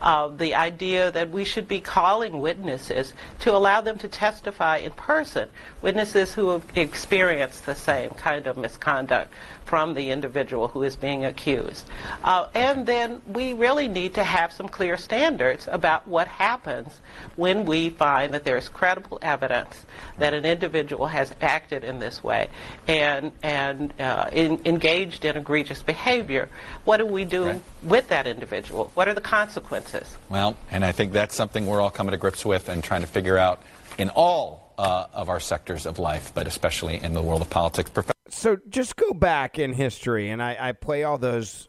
Uh, 0.00 0.28
the 0.28 0.54
idea 0.54 1.10
that 1.10 1.30
we 1.30 1.44
should 1.44 1.66
be 1.66 1.80
calling 1.80 2.40
witnesses 2.40 3.12
to 3.40 3.54
allow 3.54 3.80
them 3.80 3.98
to 3.98 4.08
testify 4.08 4.78
in 4.78 4.92
person, 4.92 5.48
witnesses 5.82 6.34
who 6.34 6.50
have 6.50 6.64
experienced 6.74 7.66
the 7.66 7.74
same 7.74 8.10
kind 8.10 8.46
of 8.46 8.56
misconduct 8.56 9.32
from 9.64 9.94
the 9.94 10.10
individual 10.10 10.68
who 10.68 10.82
is 10.82 10.94
being 10.94 11.24
accused. 11.24 11.86
Uh, 12.22 12.46
and 12.54 12.86
then 12.86 13.20
we 13.26 13.52
really 13.54 13.88
need 13.88 14.14
to 14.14 14.22
have 14.22 14.52
some 14.52 14.68
clear 14.68 14.96
standards 14.96 15.68
about 15.70 16.06
what 16.06 16.28
happens 16.28 17.00
when 17.36 17.64
we 17.64 17.90
find 17.90 18.34
that 18.34 18.44
there 18.44 18.56
is 18.56 18.68
credible 18.68 19.18
evidence 19.22 19.86
that 20.18 20.34
an 20.34 20.44
individual 20.44 21.06
has 21.06 21.34
acted 21.40 21.82
in 21.82 21.98
this 21.98 22.22
way 22.22 22.48
and, 22.86 23.32
and 23.42 23.92
uh, 24.00 24.28
in, 24.32 24.60
engaged 24.64 25.24
in 25.24 25.36
egregious 25.36 25.82
behavior. 25.82 26.48
What 26.84 26.98
do 26.98 27.06
we 27.06 27.24
do 27.24 27.46
right. 27.46 27.62
With 27.84 28.08
that 28.08 28.26
individual? 28.26 28.90
What 28.94 29.08
are 29.08 29.14
the 29.14 29.20
consequences? 29.20 30.16
Well, 30.28 30.56
and 30.70 30.84
I 30.84 30.92
think 30.92 31.12
that's 31.12 31.34
something 31.34 31.66
we're 31.66 31.80
all 31.80 31.90
coming 31.90 32.12
to 32.12 32.18
grips 32.18 32.44
with 32.44 32.68
and 32.68 32.82
trying 32.82 33.02
to 33.02 33.06
figure 33.06 33.38
out 33.38 33.62
in 33.98 34.10
all 34.10 34.74
uh, 34.78 35.06
of 35.12 35.28
our 35.28 35.40
sectors 35.40 35.86
of 35.86 35.98
life, 35.98 36.32
but 36.34 36.46
especially 36.46 37.02
in 37.02 37.14
the 37.14 37.22
world 37.22 37.42
of 37.42 37.50
politics. 37.50 37.90
So 38.28 38.56
just 38.68 38.96
go 38.96 39.12
back 39.12 39.58
in 39.58 39.72
history, 39.72 40.30
and 40.30 40.42
I, 40.42 40.56
I 40.58 40.72
play 40.72 41.04
all 41.04 41.18
those 41.18 41.68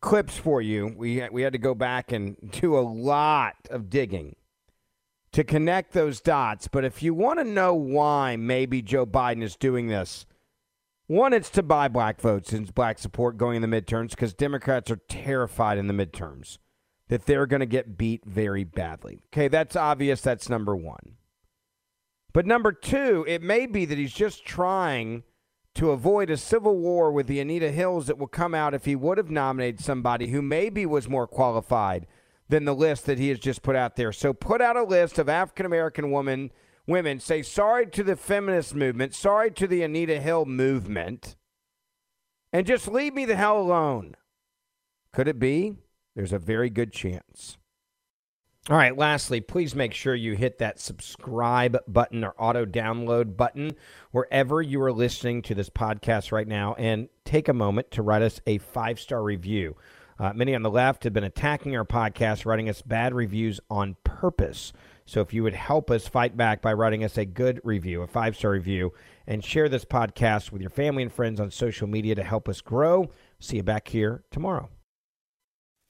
clips 0.00 0.36
for 0.36 0.62
you. 0.62 0.94
We 0.96 1.26
we 1.30 1.42
had 1.42 1.52
to 1.52 1.58
go 1.58 1.74
back 1.74 2.12
and 2.12 2.36
do 2.52 2.78
a 2.78 2.80
lot 2.80 3.56
of 3.70 3.90
digging 3.90 4.36
to 5.32 5.44
connect 5.44 5.92
those 5.92 6.20
dots. 6.20 6.68
But 6.68 6.84
if 6.84 7.02
you 7.02 7.12
want 7.12 7.38
to 7.40 7.44
know 7.44 7.74
why 7.74 8.36
maybe 8.36 8.82
Joe 8.82 9.04
Biden 9.04 9.42
is 9.42 9.56
doing 9.56 9.88
this, 9.88 10.24
one, 11.06 11.32
it's 11.32 11.50
to 11.50 11.62
buy 11.62 11.88
black 11.88 12.20
votes 12.20 12.52
and 12.52 12.74
black 12.74 12.98
support 12.98 13.36
going 13.36 13.62
in 13.62 13.68
the 13.68 13.80
midterms 13.80 14.10
because 14.10 14.34
Democrats 14.34 14.90
are 14.90 15.00
terrified 15.08 15.78
in 15.78 15.86
the 15.86 15.94
midterms 15.94 16.58
that 17.08 17.26
they're 17.26 17.46
going 17.46 17.60
to 17.60 17.66
get 17.66 17.96
beat 17.96 18.24
very 18.24 18.64
badly. 18.64 19.22
Okay, 19.32 19.48
that's 19.48 19.76
obvious. 19.76 20.20
That's 20.20 20.48
number 20.48 20.74
one. 20.74 21.16
But 22.32 22.46
number 22.46 22.72
two, 22.72 23.24
it 23.28 23.40
may 23.40 23.66
be 23.66 23.84
that 23.84 23.98
he's 23.98 24.12
just 24.12 24.44
trying 24.44 25.22
to 25.74 25.90
avoid 25.90 26.30
a 26.30 26.36
civil 26.36 26.76
war 26.76 27.12
with 27.12 27.26
the 27.26 27.38
Anita 27.38 27.70
Hills 27.70 28.06
that 28.06 28.18
will 28.18 28.26
come 28.26 28.54
out 28.54 28.74
if 28.74 28.84
he 28.84 28.96
would 28.96 29.18
have 29.18 29.30
nominated 29.30 29.80
somebody 29.80 30.28
who 30.28 30.42
maybe 30.42 30.84
was 30.86 31.08
more 31.08 31.26
qualified 31.26 32.06
than 32.48 32.64
the 32.64 32.74
list 32.74 33.06
that 33.06 33.18
he 33.18 33.28
has 33.28 33.38
just 33.38 33.62
put 33.62 33.76
out 33.76 33.96
there. 33.96 34.12
So 34.12 34.32
put 34.32 34.60
out 34.60 34.76
a 34.76 34.82
list 34.82 35.18
of 35.18 35.28
African 35.28 35.66
American 35.66 36.10
women 36.10 36.50
women 36.86 37.20
say 37.20 37.42
sorry 37.42 37.86
to 37.88 38.02
the 38.02 38.16
feminist 38.16 38.74
movement, 38.74 39.14
sorry 39.14 39.50
to 39.52 39.66
the 39.66 39.82
Anita 39.82 40.20
Hill 40.20 40.44
movement, 40.44 41.36
and 42.52 42.66
just 42.66 42.88
leave 42.88 43.14
me 43.14 43.24
the 43.24 43.36
hell 43.36 43.58
alone. 43.58 44.16
Could 45.12 45.28
it 45.28 45.38
be? 45.38 45.76
There's 46.14 46.32
a 46.32 46.38
very 46.38 46.70
good 46.70 46.92
chance. 46.92 47.58
All 48.68 48.76
right, 48.76 48.96
lastly, 48.96 49.40
please 49.40 49.76
make 49.76 49.94
sure 49.94 50.16
you 50.16 50.34
hit 50.34 50.58
that 50.58 50.80
subscribe 50.80 51.78
button 51.86 52.24
or 52.24 52.34
auto 52.36 52.64
download 52.66 53.36
button 53.36 53.76
wherever 54.10 54.60
you 54.60 54.82
are 54.82 54.92
listening 54.92 55.42
to 55.42 55.54
this 55.54 55.70
podcast 55.70 56.32
right 56.32 56.48
now 56.48 56.74
and 56.74 57.08
take 57.24 57.46
a 57.46 57.52
moment 57.52 57.92
to 57.92 58.02
write 58.02 58.22
us 58.22 58.40
a 58.44 58.58
five 58.58 58.98
star 58.98 59.22
review. 59.22 59.76
Uh, 60.18 60.32
many 60.32 60.52
on 60.52 60.62
the 60.62 60.70
left 60.70 61.04
have 61.04 61.12
been 61.12 61.22
attacking 61.22 61.76
our 61.76 61.84
podcast, 61.84 62.44
writing 62.44 62.68
us 62.68 62.82
bad 62.82 63.14
reviews 63.14 63.60
on 63.70 63.96
purpose. 64.02 64.72
So 65.06 65.20
if 65.20 65.32
you 65.32 65.44
would 65.44 65.54
help 65.54 65.90
us 65.90 66.08
fight 66.08 66.36
back 66.36 66.60
by 66.60 66.72
writing 66.72 67.04
us 67.04 67.16
a 67.16 67.24
good 67.24 67.60
review, 67.64 68.02
a 68.02 68.06
five 68.06 68.36
star 68.36 68.50
review, 68.50 68.92
and 69.26 69.42
share 69.44 69.68
this 69.68 69.84
podcast 69.84 70.50
with 70.50 70.60
your 70.60 70.70
family 70.70 71.02
and 71.02 71.12
friends 71.12 71.40
on 71.40 71.50
social 71.50 71.86
media 71.86 72.16
to 72.16 72.24
help 72.24 72.48
us 72.48 72.60
grow. 72.60 73.10
See 73.38 73.56
you 73.56 73.62
back 73.62 73.88
here 73.88 74.24
tomorrow. 74.30 74.68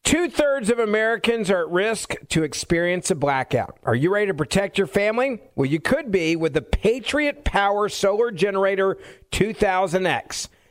Two 0.04 0.28
thirds 0.28 0.70
of 0.70 0.78
Americans 0.78 1.50
are 1.50 1.62
at 1.62 1.70
risk 1.70 2.14
to 2.28 2.44
experience 2.44 3.10
a 3.10 3.16
blackout. 3.16 3.76
Are 3.82 3.94
you 3.94 4.12
ready 4.12 4.26
to 4.26 4.34
protect 4.34 4.78
your 4.78 4.86
family? 4.86 5.40
Well, 5.56 5.66
you 5.66 5.80
could 5.80 6.12
be 6.12 6.36
with 6.36 6.52
the 6.52 6.62
Patriot 6.62 7.44
Power 7.44 7.88
Solar 7.88 8.30
Generator 8.30 8.98
2000X. 9.32 10.48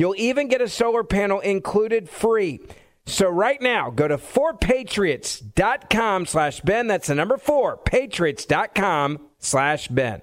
You'll 0.00 0.16
even 0.16 0.48
get 0.48 0.62
a 0.62 0.68
solar 0.70 1.04
panel 1.04 1.40
included 1.40 2.08
free. 2.08 2.60
So 3.04 3.28
right 3.28 3.60
now, 3.60 3.90
go 3.90 4.08
to 4.08 4.16
4patriots.com 4.16 6.24
slash 6.24 6.62
Ben. 6.62 6.86
That's 6.86 7.08
the 7.08 7.14
number 7.14 7.36
four, 7.36 7.76
patriots.com 7.76 9.18
slash 9.38 9.88
Ben. 9.88 10.22